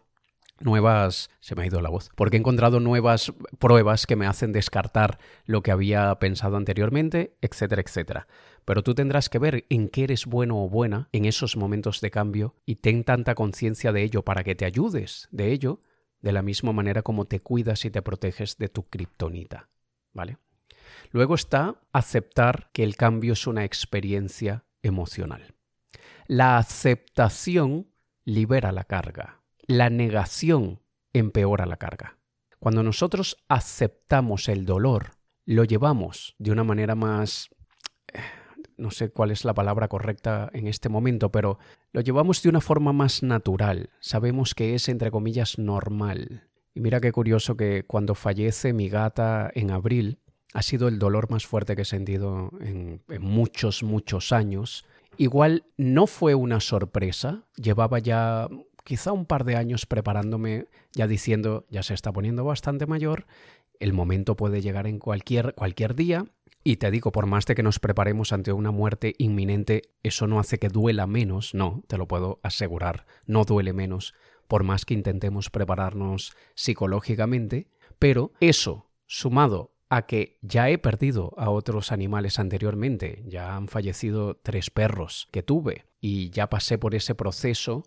nuevas, 0.60 1.30
se 1.40 1.54
me 1.54 1.62
ha 1.62 1.66
ido 1.66 1.80
la 1.80 1.90
voz, 1.90 2.10
porque 2.14 2.36
he 2.36 2.40
encontrado 2.40 2.80
nuevas 2.80 3.32
pruebas 3.58 4.06
que 4.06 4.16
me 4.16 4.26
hacen 4.26 4.52
descartar 4.52 5.18
lo 5.44 5.62
que 5.62 5.70
había 5.70 6.14
pensado 6.18 6.56
anteriormente, 6.56 7.36
etcétera, 7.40 7.82
etcétera. 7.82 8.26
Pero 8.64 8.82
tú 8.82 8.94
tendrás 8.94 9.28
que 9.28 9.38
ver 9.38 9.66
en 9.68 9.88
qué 9.88 10.04
eres 10.04 10.26
bueno 10.26 10.62
o 10.62 10.68
buena 10.68 11.08
en 11.12 11.24
esos 11.24 11.56
momentos 11.56 12.00
de 12.00 12.10
cambio 12.10 12.56
y 12.64 12.76
ten 12.76 13.04
tanta 13.04 13.34
conciencia 13.34 13.92
de 13.92 14.02
ello 14.02 14.22
para 14.22 14.44
que 14.44 14.54
te 14.54 14.64
ayudes 14.64 15.28
de 15.30 15.52
ello 15.52 15.80
de 16.20 16.32
la 16.32 16.42
misma 16.42 16.72
manera 16.72 17.02
como 17.02 17.26
te 17.26 17.40
cuidas 17.40 17.84
y 17.84 17.90
te 17.90 18.02
proteges 18.02 18.56
de 18.58 18.68
tu 18.68 18.88
kriptonita, 18.88 19.68
¿vale? 20.12 20.38
Luego 21.12 21.34
está 21.34 21.80
aceptar 21.92 22.70
que 22.72 22.82
el 22.82 22.96
cambio 22.96 23.34
es 23.34 23.46
una 23.46 23.64
experiencia 23.64 24.64
emocional. 24.82 25.54
La 26.26 26.58
aceptación 26.58 27.88
libera 28.24 28.72
la 28.72 28.84
carga. 28.84 29.35
La 29.66 29.90
negación 29.90 30.80
empeora 31.12 31.66
la 31.66 31.76
carga. 31.76 32.18
Cuando 32.58 32.82
nosotros 32.82 33.36
aceptamos 33.48 34.48
el 34.48 34.64
dolor, 34.64 35.12
lo 35.44 35.64
llevamos 35.64 36.34
de 36.38 36.52
una 36.52 36.64
manera 36.64 36.94
más 36.94 37.50
no 38.76 38.90
sé 38.90 39.10
cuál 39.10 39.30
es 39.30 39.44
la 39.44 39.54
palabra 39.54 39.88
correcta 39.88 40.50
en 40.52 40.66
este 40.66 40.88
momento, 40.88 41.30
pero 41.30 41.58
lo 41.92 42.00
llevamos 42.00 42.42
de 42.42 42.48
una 42.48 42.60
forma 42.60 42.92
más 42.92 43.22
natural. 43.22 43.90
Sabemos 44.00 44.54
que 44.54 44.74
es, 44.74 44.88
entre 44.88 45.10
comillas, 45.10 45.58
normal. 45.58 46.48
Y 46.74 46.80
mira 46.80 47.00
qué 47.00 47.12
curioso 47.12 47.56
que 47.56 47.84
cuando 47.86 48.14
fallece 48.14 48.72
mi 48.72 48.88
gata 48.88 49.50
en 49.54 49.70
abril, 49.70 50.18
ha 50.52 50.62
sido 50.62 50.88
el 50.88 50.98
dolor 50.98 51.30
más 51.30 51.46
fuerte 51.46 51.74
que 51.74 51.82
he 51.82 51.86
sentido 51.86 52.50
en, 52.60 53.02
muchos, 53.20 53.82
muchos 53.82 54.32
años. 54.32 54.84
Igual 55.16 55.64
no 55.76 56.06
fue 56.06 56.34
una 56.34 56.60
sorpresa, 56.60 57.44
llevaba 57.56 57.98
ya 57.98 58.48
quizá 58.86 59.12
un 59.12 59.26
par 59.26 59.44
de 59.44 59.56
años 59.56 59.84
preparándome, 59.84 60.68
ya 60.92 61.06
diciendo, 61.06 61.66
ya 61.68 61.82
se 61.82 61.92
está 61.92 62.12
poniendo 62.12 62.44
bastante 62.44 62.86
mayor, 62.86 63.26
el 63.80 63.92
momento 63.92 64.36
puede 64.36 64.62
llegar 64.62 64.86
en 64.86 64.98
cualquier, 64.98 65.54
cualquier 65.54 65.94
día 65.94 66.24
y 66.64 66.76
te 66.76 66.90
digo, 66.90 67.12
por 67.12 67.26
más 67.26 67.46
de 67.46 67.54
que 67.54 67.62
nos 67.62 67.78
preparemos 67.78 68.32
ante 68.32 68.52
una 68.52 68.70
muerte 68.70 69.14
inminente, 69.18 69.82
eso 70.02 70.26
no 70.26 70.40
hace 70.40 70.58
que 70.58 70.68
duela 70.68 71.06
menos, 71.06 71.52
no, 71.52 71.82
te 71.88 71.98
lo 71.98 72.08
puedo 72.08 72.40
asegurar, 72.42 73.06
no 73.26 73.44
duele 73.44 73.72
menos, 73.72 74.14
por 74.48 74.62
más 74.62 74.84
que 74.84 74.94
intentemos 74.94 75.50
prepararnos 75.50 76.34
psicológicamente, 76.54 77.68
pero 77.98 78.32
eso, 78.40 78.90
sumado 79.06 79.74
a 79.88 80.06
que 80.06 80.38
ya 80.42 80.70
he 80.70 80.78
perdido 80.78 81.34
a 81.36 81.50
otros 81.50 81.92
animales 81.92 82.38
anteriormente, 82.38 83.22
ya 83.26 83.56
han 83.56 83.68
fallecido 83.68 84.36
tres 84.36 84.70
perros 84.70 85.28
que 85.30 85.42
tuve 85.42 85.86
y 86.00 86.30
ya 86.30 86.48
pasé 86.48 86.78
por 86.78 86.94
ese 86.94 87.14
proceso, 87.14 87.84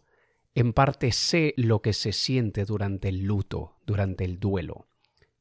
en 0.61 0.73
parte 0.73 1.11
sé 1.11 1.53
lo 1.57 1.81
que 1.81 1.93
se 1.93 2.11
siente 2.11 2.65
durante 2.65 3.09
el 3.09 3.23
luto, 3.23 3.77
durante 3.85 4.25
el 4.25 4.39
duelo. 4.39 4.87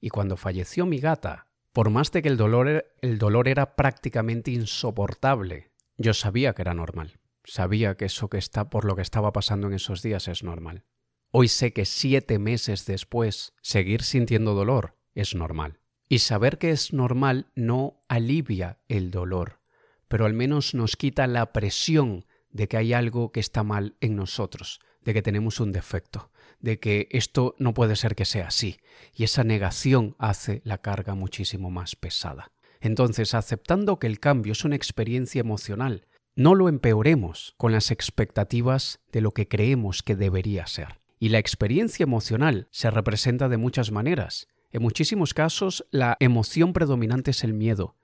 Y 0.00 0.10
cuando 0.10 0.36
falleció 0.36 0.86
mi 0.86 0.98
gata, 0.98 1.48
por 1.72 1.90
más 1.90 2.12
de 2.12 2.22
que 2.22 2.28
el 2.28 2.36
dolor, 2.36 2.68
er, 2.68 2.96
el 3.02 3.18
dolor 3.18 3.48
era 3.48 3.76
prácticamente 3.76 4.50
insoportable, 4.50 5.70
yo 5.96 6.14
sabía 6.14 6.54
que 6.54 6.62
era 6.62 6.74
normal. 6.74 7.18
Sabía 7.44 7.96
que 7.96 8.04
eso 8.04 8.28
que 8.28 8.38
está 8.38 8.70
por 8.70 8.84
lo 8.84 8.94
que 8.94 9.02
estaba 9.02 9.32
pasando 9.32 9.66
en 9.66 9.74
esos 9.74 10.02
días 10.02 10.28
es 10.28 10.44
normal. 10.44 10.84
Hoy 11.30 11.48
sé 11.48 11.72
que 11.72 11.84
siete 11.84 12.38
meses 12.38 12.86
después 12.86 13.54
seguir 13.60 14.02
sintiendo 14.02 14.54
dolor 14.54 14.96
es 15.14 15.34
normal. 15.34 15.80
Y 16.08 16.20
saber 16.20 16.58
que 16.58 16.70
es 16.70 16.92
normal 16.92 17.50
no 17.54 18.00
alivia 18.08 18.78
el 18.88 19.10
dolor, 19.10 19.60
pero 20.08 20.26
al 20.26 20.32
menos 20.32 20.74
nos 20.74 20.96
quita 20.96 21.26
la 21.26 21.52
presión 21.52 22.24
de 22.50 22.68
que 22.68 22.76
hay 22.76 22.92
algo 22.92 23.30
que 23.32 23.40
está 23.40 23.62
mal 23.62 23.96
en 24.00 24.16
nosotros, 24.16 24.80
de 25.04 25.14
que 25.14 25.22
tenemos 25.22 25.60
un 25.60 25.72
defecto, 25.72 26.30
de 26.60 26.78
que 26.78 27.08
esto 27.10 27.54
no 27.58 27.74
puede 27.74 27.96
ser 27.96 28.14
que 28.14 28.24
sea 28.24 28.48
así, 28.48 28.78
y 29.14 29.24
esa 29.24 29.44
negación 29.44 30.16
hace 30.18 30.60
la 30.64 30.78
carga 30.78 31.14
muchísimo 31.14 31.70
más 31.70 31.96
pesada. 31.96 32.50
Entonces, 32.80 33.34
aceptando 33.34 33.98
que 33.98 34.06
el 34.06 34.20
cambio 34.20 34.52
es 34.52 34.64
una 34.64 34.76
experiencia 34.76 35.40
emocional, 35.40 36.06
no 36.36 36.54
lo 36.54 36.68
empeoremos 36.68 37.54
con 37.56 37.72
las 37.72 37.90
expectativas 37.90 39.00
de 39.10 39.20
lo 39.20 39.32
que 39.32 39.48
creemos 39.48 40.02
que 40.02 40.14
debería 40.14 40.66
ser. 40.66 41.00
Y 41.18 41.30
la 41.30 41.38
experiencia 41.38 42.04
emocional 42.04 42.68
se 42.70 42.90
representa 42.90 43.48
de 43.48 43.56
muchas 43.56 43.90
maneras. 43.90 44.46
En 44.70 44.82
muchísimos 44.82 45.34
casos, 45.34 45.84
la 45.90 46.16
emoción 46.20 46.72
predominante 46.72 47.32
es 47.32 47.42
el 47.42 47.54
miedo, 47.54 47.96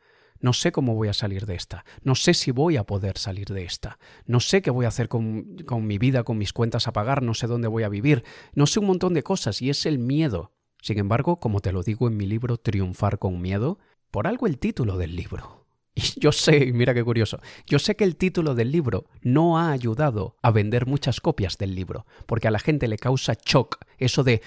no 0.45 0.53
sé 0.53 0.73
cómo 0.73 0.95
voy 0.95 1.09
a 1.09 1.15
salir 1.15 1.47
de 1.47 1.55
esta. 1.55 1.87
No 2.03 2.15
sé 2.15 2.35
si 2.35 2.51
voy 2.51 2.77
a 2.77 2.85
poder 2.85 3.17
salir 3.17 3.47
de 3.47 3.65
esta. 3.65 3.99
No 4.27 4.41
sé 4.41 4.61
qué 4.61 4.71
voy 4.71 4.85
a 4.85 4.89
hacer 4.89 5.09
con, 5.09 5.57
con 5.65 5.87
mi 5.87 5.97
vida, 5.97 6.23
con 6.23 6.37
mis 6.37 6.53
cuentas 6.53 6.87
a 6.87 6.93
pagar. 6.93 7.23
No 7.23 7.33
sé 7.33 7.47
dónde 7.47 7.67
voy 7.67 7.83
a 7.83 7.89
vivir. 7.89 8.25
No 8.53 8.67
sé 8.67 8.79
un 8.79 8.89
montón 8.89 9.15
de 9.15 9.23
cosas 9.23 9.63
y 9.63 9.71
es 9.71 9.87
el 9.87 9.99
miedo. 9.99 10.53
Sin 10.83 10.99
embargo, 10.99 11.41
como 11.41 11.61
te 11.61 11.73
lo 11.73 11.83
digo 11.83 12.09
en 12.09 12.19
mi 12.19 12.27
libro 12.27 12.59
Triunfar 12.59 13.19
con 13.19 13.41
Miedo, 13.41 13.79
por 14.11 14.27
algo 14.27 14.47
el 14.47 14.59
título 14.59 14.99
del 14.99 15.17
libro. 15.17 15.63
Y 16.17 16.19
yo 16.19 16.33
sé, 16.33 16.73
mira 16.73 16.93
qué 16.93 17.05
curioso, 17.05 17.41
yo 17.67 17.79
sé 17.79 17.95
que 17.95 18.05
el 18.05 18.17
título 18.17 18.55
del 18.55 18.73
libro 18.73 19.07
no 19.23 19.59
ha 19.59 19.71
ayudado 19.71 20.37
a 20.43 20.51
vender 20.51 20.87
muchas 20.87 21.21
copias 21.21 21.57
del 21.57 21.75
libro, 21.75 22.05
porque 22.27 22.49
a 22.49 22.51
la 22.51 22.59
gente 22.59 22.89
le 22.89 22.99
causa 22.99 23.35
shock 23.45 23.79
eso 23.99 24.25
de, 24.25 24.43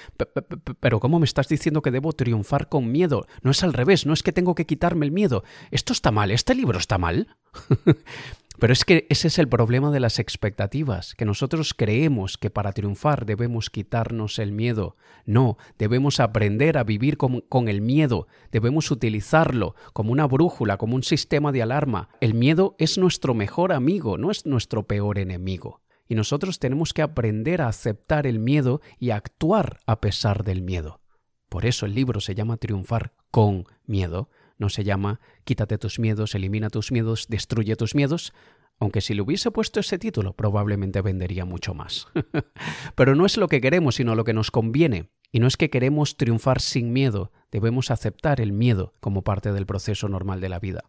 pero 0.79 0.99
¿cómo 0.99 1.19
me 1.19 1.25
estás 1.25 1.47
diciendo 1.47 1.81
que 1.81 1.91
debo 1.91 2.13
triunfar 2.13 2.69
con 2.69 2.91
miedo? 2.91 3.27
No 3.41 3.51
es 3.51 3.63
al 3.63 3.73
revés, 3.73 4.05
no 4.05 4.13
es 4.13 4.23
que 4.23 4.33
tengo 4.33 4.55
que 4.55 4.65
quitarme 4.65 5.05
el 5.05 5.11
miedo. 5.11 5.43
Esto 5.71 5.93
está 5.93 6.11
mal, 6.11 6.31
este 6.31 6.53
libro 6.53 6.77
está 6.77 6.97
mal. 6.97 7.35
Pero 8.59 8.73
es 8.73 8.85
que 8.85 9.05
ese 9.09 9.27
es 9.27 9.37
el 9.37 9.47
problema 9.47 9.91
de 9.91 9.99
las 9.99 10.17
expectativas, 10.17 11.13
que 11.13 11.25
nosotros 11.25 11.75
creemos 11.75 12.39
que 12.39 12.49
para 12.49 12.71
triunfar 12.71 13.27
debemos 13.27 13.69
quitarnos 13.69 14.39
el 14.39 14.51
miedo. 14.51 14.95
No, 15.25 15.57
debemos 15.77 16.19
aprender 16.19 16.79
a 16.79 16.83
vivir 16.83 17.17
con, 17.17 17.67
el 17.67 17.81
miedo, 17.81 18.27
debemos 18.51 18.89
utilizarlo 18.89 19.75
como 19.93 20.11
una 20.11 20.25
brújula, 20.25 20.77
como 20.77 20.95
un 20.95 21.03
sistema 21.03 21.51
de 21.51 21.61
alarma. 21.61 22.09
El 22.19 22.33
miedo 22.33 22.75
es 22.79 22.97
nuestro 22.97 23.35
mejor 23.35 23.71
amigo, 23.71 24.17
no 24.17 24.31
es 24.31 24.47
nuestro 24.47 24.87
peor 24.87 25.19
enemigo. 25.19 25.81
Y 26.07 26.15
nosotros 26.15 26.57
tenemos 26.57 26.93
que 26.93 27.03
aprender 27.03 27.61
a 27.61 27.67
aceptar 27.67 28.25
el 28.25 28.39
miedo 28.39 28.81
y 28.97 29.11
a 29.11 29.17
actuar 29.17 29.79
a 29.85 30.01
pesar 30.01 30.43
del 30.43 30.63
miedo. 30.63 31.01
Por 31.49 31.65
eso 31.65 31.85
el 31.85 31.93
libro 31.93 32.21
se 32.21 32.33
llama 32.33 32.57
Triunfar 32.57 33.13
con 33.29 33.65
miedo, 33.85 34.29
no 34.57 34.69
se 34.69 34.83
llama 34.83 35.19
Quítate 35.43 35.77
tus 35.77 35.99
miedos, 35.99 36.35
elimina 36.35 36.69
tus 36.69 36.91
miedos, 36.91 37.27
destruye 37.27 37.75
tus 37.75 37.95
miedos, 37.95 38.33
aunque 38.79 39.01
si 39.01 39.13
le 39.13 39.21
hubiese 39.21 39.51
puesto 39.51 39.79
ese 39.79 39.97
título 39.97 40.33
probablemente 40.33 41.01
vendería 41.01 41.45
mucho 41.45 41.73
más. 41.73 42.07
Pero 42.95 43.15
no 43.15 43.25
es 43.25 43.37
lo 43.37 43.47
que 43.47 43.61
queremos, 43.61 43.95
sino 43.95 44.15
lo 44.15 44.23
que 44.23 44.33
nos 44.33 44.51
conviene. 44.51 45.09
Y 45.31 45.39
no 45.39 45.47
es 45.47 45.57
que 45.57 45.69
queremos 45.69 46.15
triunfar 46.15 46.61
sin 46.61 46.93
miedo, 46.93 47.31
debemos 47.51 47.91
aceptar 47.91 48.39
el 48.39 48.53
miedo 48.53 48.93
como 48.99 49.23
parte 49.23 49.51
del 49.51 49.65
proceso 49.65 50.07
normal 50.07 50.39
de 50.39 50.49
la 50.49 50.59
vida. 50.59 50.85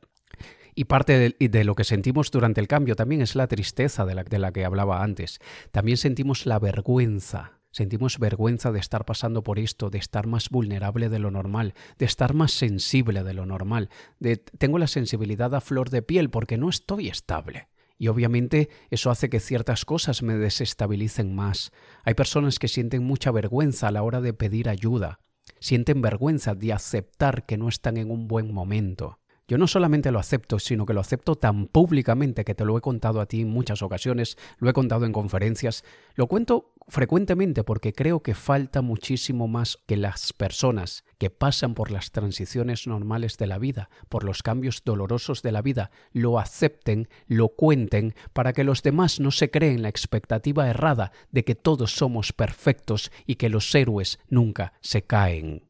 Y 0.74 0.84
parte 0.84 1.34
de, 1.36 1.64
lo 1.64 1.74
que 1.74 1.82
sentimos 1.82 2.30
durante 2.30 2.60
el 2.60 2.68
cambio 2.68 2.94
también 2.94 3.20
es 3.20 3.34
la 3.34 3.48
tristeza 3.48 4.04
de 4.06 4.14
la, 4.38 4.52
que 4.52 4.64
hablaba 4.64 5.02
antes. 5.02 5.40
También 5.72 5.96
sentimos 5.96 6.46
la 6.46 6.60
vergüenza. 6.60 7.57
Sentimos 7.78 8.18
vergüenza 8.18 8.72
de 8.72 8.80
estar 8.80 9.04
pasando 9.04 9.44
por 9.44 9.60
esto, 9.60 9.88
de 9.88 9.98
estar 9.98 10.26
más 10.26 10.48
vulnerable 10.48 11.08
de 11.08 11.20
lo 11.20 11.30
normal, 11.30 11.74
de 11.96 12.06
estar 12.06 12.34
más 12.34 12.50
sensible 12.50 13.22
de 13.22 13.34
lo 13.34 13.46
normal, 13.46 13.88
de 14.18 14.36
tengo 14.36 14.78
la 14.78 14.88
sensibilidad 14.88 15.54
a 15.54 15.60
flor 15.60 15.88
de 15.88 16.02
piel 16.02 16.28
porque 16.28 16.58
no 16.58 16.70
estoy 16.70 17.06
estable. 17.06 17.68
Y 17.96 18.08
obviamente 18.08 18.68
eso 18.90 19.12
hace 19.12 19.30
que 19.30 19.38
ciertas 19.38 19.84
cosas 19.84 20.24
me 20.24 20.34
desestabilicen 20.34 21.36
más. 21.36 21.70
Hay 22.02 22.14
personas 22.14 22.58
que 22.58 22.66
sienten 22.66 23.04
mucha 23.04 23.30
vergüenza 23.30 23.86
a 23.86 23.92
la 23.92 24.02
hora 24.02 24.20
de 24.20 24.32
pedir 24.32 24.68
ayuda. 24.68 25.20
Sienten 25.60 26.02
vergüenza 26.02 26.56
de 26.56 26.72
aceptar 26.72 27.46
que 27.46 27.58
no 27.58 27.68
están 27.68 27.96
en 27.96 28.10
un 28.10 28.26
buen 28.26 28.52
momento. 28.52 29.20
Yo 29.46 29.56
no 29.56 29.68
solamente 29.68 30.10
lo 30.10 30.18
acepto, 30.18 30.58
sino 30.58 30.84
que 30.84 30.94
lo 30.94 31.00
acepto 31.00 31.36
tan 31.36 31.68
públicamente 31.68 32.44
que 32.44 32.56
te 32.56 32.64
lo 32.64 32.76
he 32.76 32.80
contado 32.80 33.20
a 33.20 33.26
ti 33.26 33.42
en 33.42 33.48
muchas 33.48 33.82
ocasiones, 33.82 34.36
lo 34.58 34.68
he 34.68 34.74
contado 34.74 35.06
en 35.06 35.12
conferencias, 35.12 35.84
lo 36.16 36.26
cuento 36.26 36.74
frecuentemente 36.88 37.64
porque 37.64 37.92
creo 37.92 38.22
que 38.22 38.34
falta 38.34 38.82
muchísimo 38.82 39.46
más 39.46 39.78
que 39.86 39.96
las 39.96 40.32
personas 40.32 41.04
que 41.18 41.30
pasan 41.30 41.74
por 41.74 41.90
las 41.90 42.10
transiciones 42.10 42.86
normales 42.86 43.36
de 43.36 43.46
la 43.46 43.58
vida, 43.58 43.90
por 44.08 44.24
los 44.24 44.42
cambios 44.42 44.82
dolorosos 44.84 45.42
de 45.42 45.52
la 45.52 45.62
vida, 45.62 45.90
lo 46.12 46.38
acepten, 46.38 47.08
lo 47.26 47.50
cuenten, 47.50 48.14
para 48.32 48.52
que 48.52 48.64
los 48.64 48.82
demás 48.82 49.20
no 49.20 49.30
se 49.30 49.50
creen 49.50 49.82
la 49.82 49.88
expectativa 49.88 50.68
errada 50.68 51.12
de 51.30 51.44
que 51.44 51.54
todos 51.54 51.92
somos 51.92 52.32
perfectos 52.32 53.12
y 53.26 53.36
que 53.36 53.48
los 53.48 53.74
héroes 53.74 54.18
nunca 54.28 54.72
se 54.80 55.02
caen. 55.02 55.68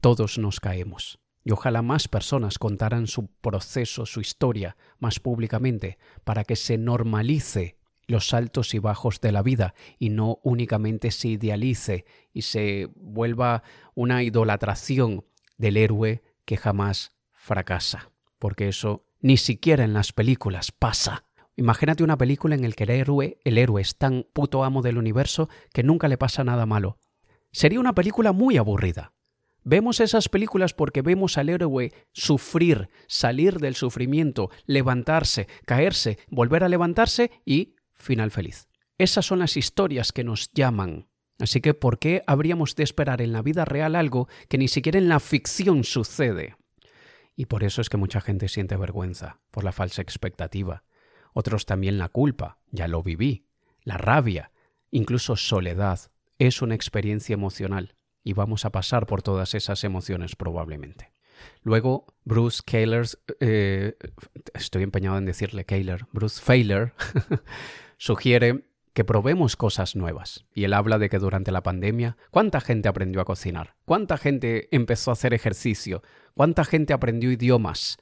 Todos 0.00 0.38
nos 0.38 0.60
caemos 0.60 1.18
y 1.46 1.52
ojalá 1.52 1.80
más 1.80 2.08
personas 2.08 2.58
contaran 2.58 3.06
su 3.06 3.28
proceso, 3.28 4.04
su 4.04 4.20
historia 4.20 4.76
más 4.98 5.20
públicamente, 5.20 5.96
para 6.24 6.42
que 6.42 6.56
se 6.56 6.76
normalice 6.76 7.75
los 8.06 8.34
altos 8.34 8.74
y 8.74 8.78
bajos 8.78 9.20
de 9.20 9.32
la 9.32 9.42
vida 9.42 9.74
y 9.98 10.10
no 10.10 10.38
únicamente 10.42 11.10
se 11.10 11.28
idealice 11.28 12.04
y 12.32 12.42
se 12.42 12.88
vuelva 12.94 13.62
una 13.94 14.22
idolatración 14.22 15.24
del 15.58 15.76
héroe 15.76 16.22
que 16.44 16.56
jamás 16.56 17.12
fracasa, 17.32 18.10
porque 18.38 18.68
eso 18.68 19.06
ni 19.20 19.36
siquiera 19.36 19.84
en 19.84 19.92
las 19.92 20.12
películas 20.12 20.72
pasa. 20.72 21.24
Imagínate 21.56 22.04
una 22.04 22.18
película 22.18 22.54
en 22.54 22.62
la 22.62 22.70
que 22.70 22.84
el 22.84 22.90
héroe, 22.90 23.38
el 23.44 23.58
héroe 23.58 23.80
es 23.80 23.96
tan 23.96 24.26
puto 24.32 24.62
amo 24.62 24.82
del 24.82 24.98
universo 24.98 25.48
que 25.72 25.82
nunca 25.82 26.06
le 26.06 26.18
pasa 26.18 26.44
nada 26.44 26.66
malo. 26.66 26.98
Sería 27.50 27.80
una 27.80 27.94
película 27.94 28.32
muy 28.32 28.58
aburrida. 28.58 29.14
Vemos 29.64 29.98
esas 29.98 30.28
películas 30.28 30.74
porque 30.74 31.02
vemos 31.02 31.38
al 31.38 31.48
héroe 31.48 31.92
sufrir, 32.12 32.88
salir 33.08 33.58
del 33.58 33.74
sufrimiento, 33.74 34.50
levantarse, 34.66 35.48
caerse, 35.64 36.18
volver 36.28 36.62
a 36.62 36.68
levantarse 36.68 37.32
y 37.44 37.74
final 37.96 38.30
feliz. 38.30 38.68
Esas 38.98 39.26
son 39.26 39.38
las 39.38 39.56
historias 39.56 40.12
que 40.12 40.24
nos 40.24 40.50
llaman. 40.52 41.08
Así 41.38 41.60
que, 41.60 41.74
¿por 41.74 41.98
qué 41.98 42.22
habríamos 42.26 42.76
de 42.76 42.84
esperar 42.84 43.20
en 43.20 43.32
la 43.32 43.42
vida 43.42 43.64
real 43.64 43.94
algo 43.94 44.28
que 44.48 44.58
ni 44.58 44.68
siquiera 44.68 44.98
en 44.98 45.08
la 45.08 45.20
ficción 45.20 45.84
sucede? 45.84 46.56
Y 47.34 47.46
por 47.46 47.62
eso 47.62 47.82
es 47.82 47.90
que 47.90 47.98
mucha 47.98 48.22
gente 48.22 48.48
siente 48.48 48.76
vergüenza, 48.76 49.40
por 49.50 49.62
la 49.62 49.72
falsa 49.72 50.00
expectativa. 50.00 50.84
Otros 51.34 51.66
también 51.66 51.98
la 51.98 52.08
culpa, 52.08 52.58
ya 52.70 52.88
lo 52.88 53.02
viví, 53.02 53.46
la 53.82 53.98
rabia, 53.98 54.52
incluso 54.90 55.36
soledad, 55.36 56.00
es 56.38 56.62
una 56.62 56.74
experiencia 56.74 57.34
emocional 57.34 57.94
y 58.24 58.32
vamos 58.32 58.64
a 58.64 58.70
pasar 58.70 59.06
por 59.06 59.22
todas 59.22 59.54
esas 59.54 59.84
emociones 59.84 60.34
probablemente. 60.34 61.12
Luego, 61.62 62.06
Bruce 62.24 62.62
Kaler, 62.64 63.06
eh, 63.40 63.96
estoy 64.54 64.82
empeñado 64.82 65.18
en 65.18 65.26
decirle 65.26 65.66
Kaler, 65.66 66.06
Bruce 66.12 66.40
Failer, 66.40 66.94
sugiere 67.96 68.66
que 68.92 69.04
probemos 69.04 69.56
cosas 69.56 69.94
nuevas. 69.94 70.46
Y 70.54 70.64
él 70.64 70.72
habla 70.72 70.98
de 70.98 71.10
que 71.10 71.18
durante 71.18 71.52
la 71.52 71.62
pandemia, 71.62 72.16
¿cuánta 72.30 72.60
gente 72.60 72.88
aprendió 72.88 73.20
a 73.20 73.26
cocinar? 73.26 73.76
¿Cuánta 73.84 74.16
gente 74.16 74.74
empezó 74.74 75.10
a 75.10 75.12
hacer 75.12 75.34
ejercicio? 75.34 76.02
¿Cuánta 76.34 76.64
gente 76.64 76.94
aprendió 76.94 77.30
idiomas? 77.30 77.98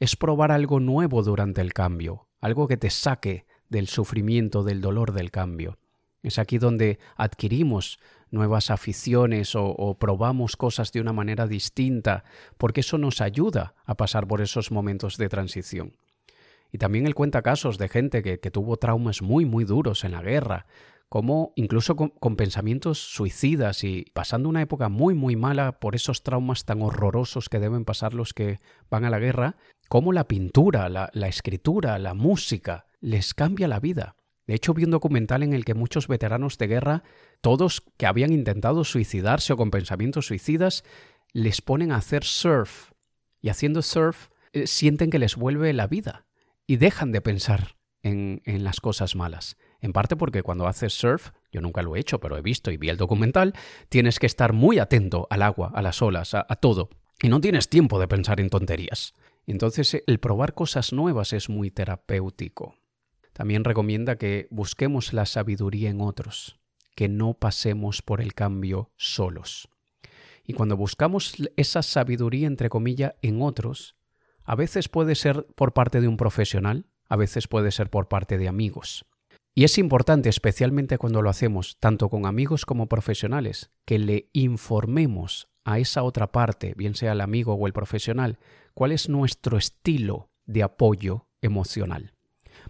Es 0.00 0.16
probar 0.16 0.50
algo 0.50 0.80
nuevo 0.80 1.22
durante 1.22 1.60
el 1.60 1.74
cambio, 1.74 2.28
algo 2.40 2.66
que 2.66 2.78
te 2.78 2.88
saque 2.88 3.44
del 3.68 3.88
sufrimiento, 3.88 4.62
del 4.62 4.80
dolor 4.80 5.12
del 5.12 5.30
cambio. 5.30 5.78
Es 6.22 6.38
aquí 6.38 6.58
donde 6.58 6.98
adquirimos 7.16 8.00
nuevas 8.30 8.70
aficiones 8.70 9.52
o, 9.54 9.96
probamos 9.98 10.56
cosas 10.56 10.92
de 10.92 11.00
una 11.00 11.12
manera 11.12 11.46
distinta, 11.46 12.24
porque 12.56 12.80
eso 12.80 12.98
nos 12.98 13.20
ayuda 13.20 13.74
a 13.84 13.96
pasar 13.96 14.26
por 14.26 14.40
esos 14.40 14.70
momentos 14.70 15.16
de 15.16 15.28
transición. 15.28 15.96
Y 16.72 16.78
también 16.78 17.06
él 17.06 17.14
cuenta 17.14 17.42
casos 17.42 17.78
de 17.78 17.88
gente 17.88 18.22
que, 18.22 18.50
tuvo 18.50 18.76
traumas 18.76 19.22
muy, 19.22 19.44
muy 19.44 19.64
duros 19.64 20.04
en 20.04 20.12
la 20.12 20.22
guerra, 20.22 20.66
como 21.08 21.52
incluso 21.56 21.96
con, 21.96 22.36
pensamientos 22.36 22.98
suicidas 22.98 23.84
y 23.84 24.06
pasando 24.12 24.48
una 24.48 24.62
época 24.62 24.88
muy, 24.88 25.14
muy 25.14 25.36
mala 25.36 25.80
por 25.80 25.94
esos 25.94 26.22
traumas 26.22 26.64
tan 26.64 26.82
horrorosos 26.82 27.48
que 27.48 27.60
deben 27.60 27.84
pasar 27.84 28.12
los 28.12 28.34
que 28.34 28.60
van 28.90 29.04
a 29.04 29.10
la 29.10 29.18
guerra, 29.18 29.56
como 29.88 30.12
la 30.12 30.28
pintura, 30.28 30.88
la 30.88 31.28
escritura, 31.28 31.98
la 31.98 32.12
música, 32.14 32.86
les 33.00 33.32
cambia 33.32 33.68
la 33.68 33.80
vida. 33.80 34.16
De 34.46 34.54
hecho, 34.54 34.72
vi 34.72 34.84
un 34.84 34.90
documental 34.90 35.42
en 35.42 35.52
el 35.52 35.64
que 35.64 35.74
muchos 35.74 36.08
veteranos 36.08 36.56
de 36.56 36.66
guerra, 36.66 37.02
todos 37.42 37.82
que 37.98 38.06
habían 38.06 38.32
intentado 38.32 38.82
suicidarse 38.84 39.52
o 39.52 39.56
con 39.56 39.70
pensamientos 39.70 40.26
suicidas, 40.26 40.84
les 41.32 41.60
ponen 41.60 41.92
a 41.92 41.96
hacer 41.96 42.24
surf. 42.24 42.92
Y 43.40 43.50
haciendo 43.50 43.82
surf 43.82 44.28
eh, 44.52 44.66
sienten 44.66 45.10
que 45.10 45.18
les 45.18 45.36
vuelve 45.36 45.72
la 45.74 45.86
vida 45.86 46.27
y 46.68 46.76
dejan 46.76 47.10
de 47.10 47.22
pensar 47.22 47.76
en, 48.02 48.42
las 48.44 48.80
cosas 48.80 49.16
malas. 49.16 49.56
En 49.80 49.92
parte 49.92 50.16
porque 50.16 50.42
cuando 50.42 50.68
haces 50.68 50.92
surf, 50.92 51.30
yo 51.50 51.60
nunca 51.60 51.82
lo 51.82 51.96
he 51.96 52.00
hecho, 52.00 52.20
pero 52.20 52.36
he 52.36 52.42
visto 52.42 52.70
y 52.70 52.76
vi 52.76 52.90
el 52.90 52.98
documental, 52.98 53.54
tienes 53.88 54.18
que 54.18 54.26
estar 54.26 54.52
muy 54.52 54.78
atento 54.78 55.26
al 55.30 55.42
agua, 55.42 55.72
a 55.74 55.82
las 55.82 56.02
olas, 56.02 56.34
a 56.34 56.44
todo. 56.44 56.90
Y 57.20 57.28
no 57.28 57.40
tienes 57.40 57.68
tiempo 57.68 57.98
de 57.98 58.06
pensar 58.06 58.38
en 58.38 58.50
tonterías. 58.50 59.14
Entonces 59.46 60.02
el 60.06 60.20
probar 60.20 60.54
cosas 60.54 60.92
nuevas 60.92 61.32
es 61.32 61.48
muy 61.48 61.70
terapéutico. 61.70 62.76
También 63.32 63.64
recomienda 63.64 64.16
que 64.16 64.46
busquemos 64.50 65.14
la 65.14 65.24
sabiduría 65.24 65.88
en 65.88 66.02
otros, 66.02 66.60
que 66.94 67.08
no 67.08 67.32
pasemos 67.32 68.02
por 68.02 68.20
el 68.20 68.34
cambio 68.34 68.90
solos. 68.96 69.68
Y 70.44 70.52
cuando 70.52 70.76
buscamos 70.76 71.34
esa 71.56 71.82
sabiduría, 71.82 72.46
entre 72.46 72.68
comillas, 72.68 73.14
en 73.22 73.40
otros, 73.40 73.97
a 74.48 74.56
veces 74.56 74.88
puede 74.88 75.14
ser 75.14 75.46
por 75.54 75.72
parte 75.72 76.00
de 76.00 76.08
un 76.08 76.16
profesional, 76.16 76.86
a 77.08 77.16
veces 77.16 77.46
puede 77.46 77.70
ser 77.70 77.90
por 77.90 78.08
parte 78.08 78.38
de 78.38 78.48
amigos. 78.48 79.04
Y 79.54 79.64
es 79.64 79.78
importante, 79.78 80.28
especialmente 80.28 80.98
cuando 80.98 81.22
lo 81.22 81.30
hacemos 81.30 81.76
tanto 81.78 82.08
con 82.08 82.26
amigos 82.26 82.64
como 82.64 82.88
profesionales, 82.88 83.70
que 83.84 83.98
le 83.98 84.28
informemos 84.32 85.48
a 85.64 85.78
esa 85.78 86.02
otra 86.02 86.32
parte, 86.32 86.74
bien 86.76 86.94
sea 86.94 87.12
el 87.12 87.20
amigo 87.20 87.54
o 87.54 87.66
el 87.66 87.72
profesional, 87.72 88.38
cuál 88.74 88.92
es 88.92 89.08
nuestro 89.08 89.58
estilo 89.58 90.30
de 90.46 90.62
apoyo 90.64 91.26
emocional 91.42 92.14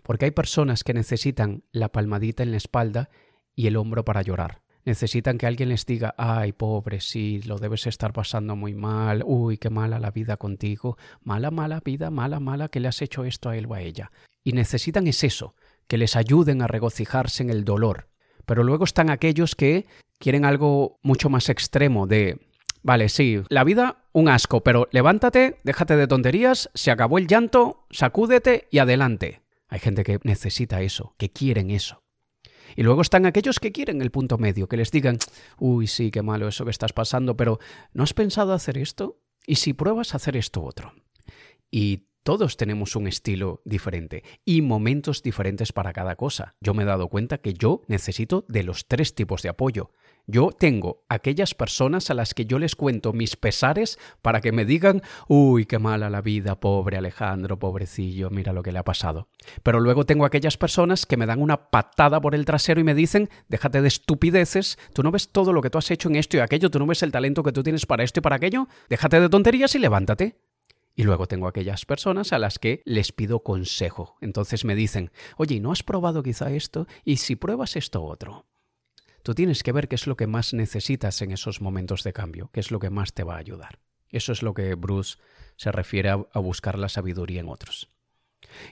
porque 0.03 0.27
hay 0.27 0.31
personas 0.31 0.85
que 0.85 0.95
necesitan 0.95 1.65
la 1.73 1.91
palmadita 1.91 2.43
en 2.43 2.51
la 2.51 2.57
espalda 2.57 3.11
y 3.55 3.67
el 3.67 3.77
hombro 3.77 4.05
para 4.05 4.23
llorar. 4.23 4.63
Necesitan 4.89 5.37
que 5.37 5.47
alguien 5.47 5.69
les 5.69 5.85
diga, 5.85 6.15
ay, 6.17 6.53
pobre, 6.53 7.03
sí, 7.03 7.43
lo 7.43 7.59
debes 7.59 7.87
estar 7.87 8.15
pasando 8.15 8.57
muy 8.57 8.73
mal, 8.73 9.23
uy, 9.23 9.59
qué 9.59 9.69
mala 9.69 9.99
la 9.99 10.11
vida 10.11 10.39
contigo, 10.39 10.97
mala, 11.23 11.51
mala 11.51 11.83
vida, 11.85 12.11
mala, 12.11 12.41
mala, 12.41 12.71
que 12.71 12.81
le 12.81 12.89
has 12.89 13.03
hecho 13.03 13.27
esto 13.27 13.51
a 13.51 13.57
él 13.59 13.67
o 13.67 13.75
a 13.75 13.83
ella. 13.83 14.11
Y 14.43 14.53
necesitan 14.53 15.07
es 15.07 15.25
eso, 15.25 15.55
que 15.89 15.99
les 15.99 16.17
ayuden 16.17 16.63
a 16.63 16.69
regocijarse 16.69 17.43
en 17.43 17.51
el 17.51 17.67
dolor. 17.67 18.09
Pero 18.47 18.65
luego 18.65 18.85
están 18.85 19.11
aquellos 19.11 19.55
que 19.55 19.85
quieren 20.19 20.47
algo 20.47 20.99
mucho 21.03 21.29
más 21.29 21.51
extremo 21.51 22.07
de, 22.07 22.41
vale, 22.83 23.11
sí, 23.11 23.43
la 23.51 23.65
vida 23.65 24.07
un 24.13 24.31
asco, 24.31 24.63
pero 24.63 24.89
levántate, 24.91 25.59
déjate 25.65 25.99
de 25.99 26.07
tonterías, 26.07 26.71
se 26.73 26.91
acabó 26.91 27.19
el 27.19 27.27
llanto, 27.27 27.85
sacúdete 27.91 28.69
y 28.71 28.79
adelante. 28.79 29.43
Hay 29.69 29.81
gente 29.81 30.03
que 30.03 30.19
necesita 30.23 30.81
eso, 30.81 31.15
que 31.19 31.29
quieren 31.29 31.71
eso. 31.71 32.01
Y 32.77 32.83
luego 32.83 33.03
están 33.03 33.27
aquellos 33.27 33.61
que 33.61 33.73
quieren 33.73 34.03
el 34.03 34.11
punto 34.11 34.39
medio, 34.39 34.69
que 34.69 34.77
les 34.77 34.91
digan, 34.91 35.19
uy, 35.59 35.87
sí, 35.87 36.11
qué 36.11 36.23
malo 36.23 36.49
eso 36.49 36.65
que 36.65 36.71
estás 36.71 36.93
pasando, 36.93 37.37
pero 37.37 37.59
¿no 37.93 38.03
has 38.03 38.15
pensado 38.15 38.53
hacer 38.53 38.79
esto? 38.79 39.21
¿Y 39.47 39.57
si 39.57 39.73
pruebas 39.73 40.15
hacer 40.15 40.37
esto 40.37 40.63
otro? 40.63 40.93
Y 41.71 42.09
Todos 42.29 42.59
tenemos 42.59 42.95
un 42.95 43.07
estilo 43.07 43.63
diferente 43.65 44.23
y 44.45 44.61
momentos 44.61 45.23
diferentes 45.23 45.73
para 45.73 45.95
cada 45.95 46.15
cosa. 46.15 46.57
Yo 46.61 46.75
me 46.75 46.83
he 46.83 46.85
dado 46.85 47.09
cuenta 47.09 47.39
que 47.39 47.55
yo 47.55 47.81
necesito 47.89 48.45
de 48.49 48.65
los 48.65 48.87
tres 48.87 49.15
tipos 49.15 49.41
de 49.41 49.49
apoyo. 49.49 49.93
Yo 50.31 50.51
tengo 50.51 51.07
aquellas 51.09 51.55
personas 51.55 52.11
a 52.11 52.15
las 52.15 52.35
que 52.35 52.45
yo 52.45 52.59
les 52.59 52.77
cuento 52.77 53.15
mis 53.15 53.35
pesares 53.35 53.99
para 54.21 54.43
que 54.43 54.53
me 54.53 54.67
digan, 54.67 55.01
uy, 55.27 55.65
qué 55.65 55.79
mala 55.79 56.11
la 56.11 56.21
vida, 56.21 56.61
pobre 56.61 56.99
Alejandro, 56.99 57.59
pobrecillo, 57.59 58.29
mira 58.29 58.53
lo 58.53 58.63
que 58.63 58.71
le 58.71 58.79
ha 58.79 58.85
pasado. 58.85 59.29
Pero 59.63 59.81
luego 59.81 60.05
tengo 60.05 60.27
aquellas 60.27 60.59
personas 60.59 61.07
que 61.07 61.17
me 61.17 61.25
dan 61.25 61.41
una 61.41 61.71
patada 61.71 62.21
por 62.21 62.35
el 62.35 62.45
trasero 62.45 62.79
y 62.79 62.85
me 62.85 62.95
dicen, 62.95 63.31
déjate 63.49 63.81
de 63.81 63.89
estupideces, 63.89 64.79
tú 64.93 65.03
no 65.03 65.11
ves 65.11 65.31
todo 65.31 65.55
lo 65.55 65.63
que 65.63 65.71
tú 65.71 65.79
has 65.79 65.91
hecho 65.91 66.11
en 66.11 66.17
esto 66.17 66.37
y 66.37 66.41
aquello, 66.41 66.71
tú 66.71 66.79
no 66.79 66.87
ves 66.87 67.03
el 67.03 67.11
talento 67.11 67.43
que 67.43 67.53
tú 67.53 67.63
tienes 67.63 67.87
para 67.87 68.05
esto 68.05 68.21
y 68.21 68.23
para 68.23 68.37
aquello, 68.37 68.69
déjate 68.91 69.23
de 69.23 69.31
tonterías 69.31 69.75
y 69.77 69.79
levántate. 69.79 70.37
Y 70.95 71.05
luego 71.05 71.27
tengo 71.27 71.49
aquellas 71.49 71.87
personas 71.87 72.35
a 72.35 72.39
las 72.39 72.59
que 72.59 72.83
les 72.85 73.13
pido 73.13 73.43
consejo. 73.43 74.19
Entonces 74.21 74.67
me 74.67 74.75
dicen, 74.75 75.11
oye, 75.39 75.59
¿no 75.59 75.73
has 75.73 75.83
probado 75.83 76.23
quizá 76.23 76.51
esto? 76.51 76.87
¿Y 77.03 77.17
si 77.17 77.35
pruebas 77.35 77.77
esto 77.77 78.05
otro? 78.05 78.45
Tú 79.29 79.35
tienes 79.35 79.63
que 79.63 79.73
ver 79.73 79.89
qué 79.89 79.95
es 79.97 80.07
lo 80.07 80.17
que 80.17 80.27
más 80.27 80.55
necesitas 80.55 81.21
en 81.21 81.33
esos 81.33 81.61
momentos 81.61 82.03
de 82.03 82.15
cambio, 82.15 82.49
qué 82.51 82.61
es 82.61 82.71
lo 82.71 82.79
que 82.79 82.89
más 82.89 83.13
te 83.13 83.25
va 83.25 83.35
a 83.35 83.39
ayudar. 83.41 83.79
Eso 84.09 84.33
es 84.33 84.43
lo 84.43 84.55
que 84.55 84.75
Bruce 84.75 85.19
se 85.57 85.71
refiere 85.71 86.09
a, 86.09 86.17
buscar 86.39 86.79
la 86.79 86.89
sabiduría 86.89 87.41
en 87.41 87.51
otros. 87.51 87.91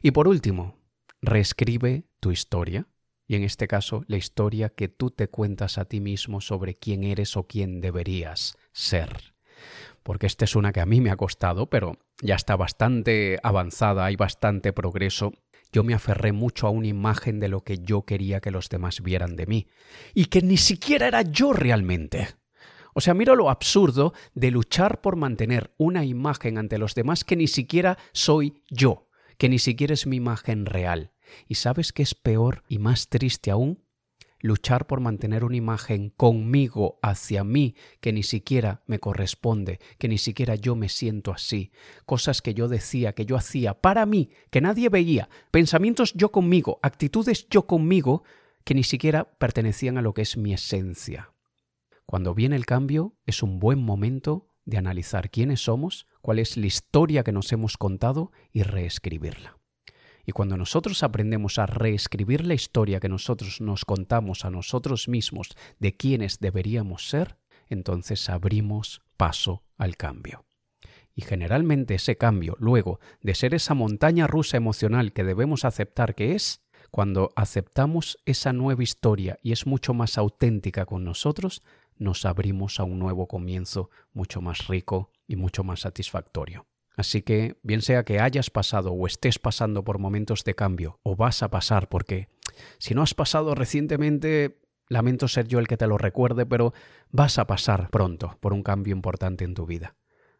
Y 0.00 0.12
por 0.12 0.28
último, 0.28 0.78
reescribe 1.20 2.06
tu 2.20 2.30
historia, 2.30 2.88
y 3.26 3.36
en 3.36 3.42
este 3.42 3.68
caso 3.68 4.04
la 4.08 4.16
historia 4.16 4.70
que 4.70 4.88
tú 4.88 5.10
te 5.10 5.28
cuentas 5.28 5.76
a 5.76 5.84
ti 5.84 6.00
mismo 6.00 6.40
sobre 6.40 6.74
quién 6.74 7.04
eres 7.04 7.36
o 7.36 7.46
quién 7.46 7.82
deberías 7.82 8.56
ser. 8.72 9.34
Porque 10.02 10.26
esta 10.26 10.46
es 10.46 10.56
una 10.56 10.72
que 10.72 10.80
a 10.80 10.86
mí 10.86 11.02
me 11.02 11.10
ha 11.10 11.16
costado, 11.16 11.68
pero 11.68 11.98
ya 12.22 12.34
está 12.34 12.56
bastante 12.56 13.38
avanzada, 13.42 14.06
hay 14.06 14.16
bastante 14.16 14.72
progreso 14.72 15.34
yo 15.72 15.84
me 15.84 15.94
aferré 15.94 16.32
mucho 16.32 16.66
a 16.66 16.70
una 16.70 16.86
imagen 16.86 17.40
de 17.40 17.48
lo 17.48 17.62
que 17.62 17.78
yo 17.78 18.02
quería 18.02 18.40
que 18.40 18.50
los 18.50 18.68
demás 18.68 19.02
vieran 19.02 19.36
de 19.36 19.46
mí, 19.46 19.68
y 20.14 20.26
que 20.26 20.42
ni 20.42 20.56
siquiera 20.56 21.08
era 21.08 21.22
yo 21.22 21.52
realmente. 21.52 22.28
O 22.94 23.00
sea, 23.00 23.12
mira 23.12 23.34
lo 23.34 23.50
absurdo 23.50 24.14
de 24.34 24.50
luchar 24.50 25.02
por 25.02 25.16
mantener 25.16 25.74
una 25.76 26.04
imagen 26.04 26.56
ante 26.56 26.78
los 26.78 26.94
demás 26.94 27.24
que 27.24 27.36
ni 27.36 27.46
siquiera 27.46 27.98
soy 28.12 28.62
yo, 28.70 29.08
que 29.36 29.48
ni 29.48 29.58
siquiera 29.58 29.92
es 29.92 30.06
mi 30.06 30.16
imagen 30.16 30.64
real. 30.64 31.12
¿Y 31.46 31.56
sabes 31.56 31.92
qué 31.92 32.02
es 32.02 32.14
peor 32.14 32.64
y 32.68 32.78
más 32.78 33.08
triste 33.08 33.50
aún? 33.50 33.85
Luchar 34.40 34.86
por 34.86 35.00
mantener 35.00 35.44
una 35.44 35.56
imagen 35.56 36.10
conmigo 36.10 36.98
hacia 37.02 37.44
mí 37.44 37.74
que 38.00 38.12
ni 38.12 38.22
siquiera 38.22 38.82
me 38.86 38.98
corresponde, 38.98 39.80
que 39.98 40.08
ni 40.08 40.18
siquiera 40.18 40.54
yo 40.54 40.76
me 40.76 40.88
siento 40.88 41.32
así, 41.32 41.72
cosas 42.04 42.42
que 42.42 42.54
yo 42.54 42.68
decía, 42.68 43.14
que 43.14 43.26
yo 43.26 43.36
hacía 43.36 43.74
para 43.80 44.06
mí, 44.06 44.30
que 44.50 44.60
nadie 44.60 44.88
veía, 44.88 45.28
pensamientos 45.50 46.12
yo 46.14 46.30
conmigo, 46.30 46.78
actitudes 46.82 47.48
yo 47.48 47.66
conmigo, 47.66 48.24
que 48.64 48.74
ni 48.74 48.82
siquiera 48.82 49.24
pertenecían 49.38 49.98
a 49.98 50.02
lo 50.02 50.12
que 50.14 50.22
es 50.22 50.36
mi 50.36 50.52
esencia. 50.52 51.32
Cuando 52.04 52.34
viene 52.34 52.56
el 52.56 52.66
cambio 52.66 53.16
es 53.26 53.42
un 53.42 53.58
buen 53.58 53.80
momento 53.80 54.50
de 54.64 54.78
analizar 54.78 55.30
quiénes 55.30 55.60
somos, 55.60 56.06
cuál 56.20 56.38
es 56.40 56.56
la 56.56 56.66
historia 56.66 57.22
que 57.22 57.32
nos 57.32 57.52
hemos 57.52 57.76
contado 57.76 58.32
y 58.52 58.62
reescribirla. 58.62 59.58
Y 60.26 60.32
cuando 60.32 60.56
nosotros 60.56 61.04
aprendemos 61.04 61.58
a 61.58 61.66
reescribir 61.66 62.44
la 62.44 62.54
historia 62.54 62.98
que 62.98 63.08
nosotros 63.08 63.60
nos 63.60 63.84
contamos 63.84 64.44
a 64.44 64.50
nosotros 64.50 65.06
mismos 65.06 65.56
de 65.78 65.96
quiénes 65.96 66.40
deberíamos 66.40 67.08
ser, 67.08 67.38
entonces 67.68 68.28
abrimos 68.28 69.02
paso 69.16 69.62
al 69.78 69.96
cambio. 69.96 70.44
Y 71.14 71.22
generalmente 71.22 71.94
ese 71.94 72.16
cambio, 72.16 72.56
luego 72.58 72.98
de 73.22 73.36
ser 73.36 73.54
esa 73.54 73.74
montaña 73.74 74.26
rusa 74.26 74.56
emocional 74.56 75.12
que 75.12 75.24
debemos 75.24 75.64
aceptar 75.64 76.16
que 76.16 76.34
es, 76.34 76.60
cuando 76.90 77.30
aceptamos 77.36 78.18
esa 78.26 78.52
nueva 78.52 78.82
historia 78.82 79.38
y 79.42 79.52
es 79.52 79.64
mucho 79.64 79.94
más 79.94 80.18
auténtica 80.18 80.86
con 80.86 81.04
nosotros, 81.04 81.62
nos 81.96 82.24
abrimos 82.24 82.80
a 82.80 82.84
un 82.84 82.98
nuevo 82.98 83.28
comienzo 83.28 83.90
mucho 84.12 84.40
más 84.40 84.66
rico 84.66 85.10
y 85.26 85.36
mucho 85.36 85.62
más 85.62 85.80
satisfactorio. 85.80 86.66
Así 86.96 87.22
que, 87.22 87.58
bien 87.62 87.82
sea 87.82 88.04
que 88.04 88.20
hayas 88.20 88.50
pasado 88.50 88.92
o 88.92 89.06
estés 89.06 89.38
pasando 89.38 89.84
por 89.84 89.98
momentos 89.98 90.44
de 90.44 90.54
cambio, 90.54 90.98
o 91.02 91.14
vas 91.14 91.42
a 91.42 91.50
pasar, 91.50 91.88
porque 91.88 92.28
si 92.78 92.94
no 92.94 93.02
has 93.02 93.14
pasado 93.14 93.54
recientemente, 93.54 94.60
lamento 94.88 95.28
ser 95.28 95.46
yo 95.46 95.58
el 95.58 95.68
que 95.68 95.76
te 95.76 95.86
lo 95.86 95.98
recuerde, 95.98 96.46
pero 96.46 96.72
vas 97.10 97.38
a 97.38 97.46
pasar 97.46 97.90
pronto 97.90 98.38
por 98.40 98.54
un 98.54 98.62
cambio 98.62 98.94
importante 98.94 99.44
en 99.44 99.54
tu 99.54 99.66
vida. 99.66 99.94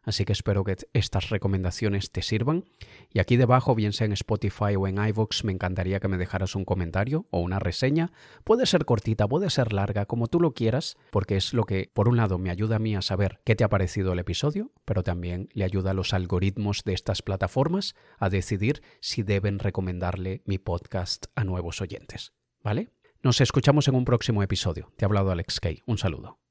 Así 0.07 0.23
que 0.23 0.31
espero 0.31 0.63
que 0.63 0.77
estas 0.93 1.29
recomendaciones 1.29 2.11
te 2.11 2.21
sirvan. 2.21 2.63
Y 3.11 3.19
aquí 3.19 3.35
debajo, 3.35 3.75
bien 3.75 3.91
sea 3.91 4.05
en 4.05 4.13
Spotify 4.13 4.77
o 4.77 4.87
en 4.87 5.05
iVoox, 5.05 5.43
me 5.43 5.51
encantaría 5.51 5.99
que 5.99 6.07
me 6.07 6.17
dejaras 6.17 6.55
un 6.55 6.63
comentario 6.63 7.25
o 7.29 7.41
una 7.41 7.59
reseña. 7.59 8.13
Puede 8.45 8.65
ser 8.65 8.85
cortita, 8.85 9.27
puede 9.27 9.49
ser 9.49 9.73
larga, 9.73 10.05
como 10.05 10.27
tú 10.27 10.39
lo 10.39 10.53
quieras, 10.53 10.95
porque 11.11 11.35
es 11.35 11.53
lo 11.53 11.65
que, 11.65 11.91
por 11.93 12.07
un 12.07 12.15
lado, 12.15 12.37
me 12.37 12.49
ayuda 12.49 12.77
a 12.77 12.79
mí 12.79 12.95
a 12.95 13.01
saber 13.01 13.41
qué 13.43 13.57
te 13.57 13.65
ha 13.65 13.69
parecido 13.69 14.13
el 14.13 14.19
episodio, 14.19 14.71
pero 14.85 15.03
también 15.03 15.49
le 15.51 15.65
ayuda 15.65 15.91
a 15.91 15.93
los 15.93 16.13
algoritmos 16.13 16.85
de 16.85 16.93
estas 16.93 17.21
plataformas 17.21 17.93
a 18.17 18.29
decidir 18.29 18.81
si 19.01 19.23
deben 19.23 19.59
recomendarle 19.59 20.41
mi 20.45 20.57
podcast 20.57 21.25
a 21.35 21.43
nuevos 21.43 21.81
oyentes. 21.81 22.31
¿Vale? 22.63 22.91
Nos 23.23 23.41
escuchamos 23.41 23.89
en 23.89 23.95
un 23.95 24.05
próximo 24.05 24.41
episodio. 24.41 24.89
Te 24.95 25.03
ha 25.03 25.07
hablado 25.07 25.31
Alex 25.31 25.59
Kay. 25.59 25.83
Un 25.85 25.97
saludo. 25.97 26.46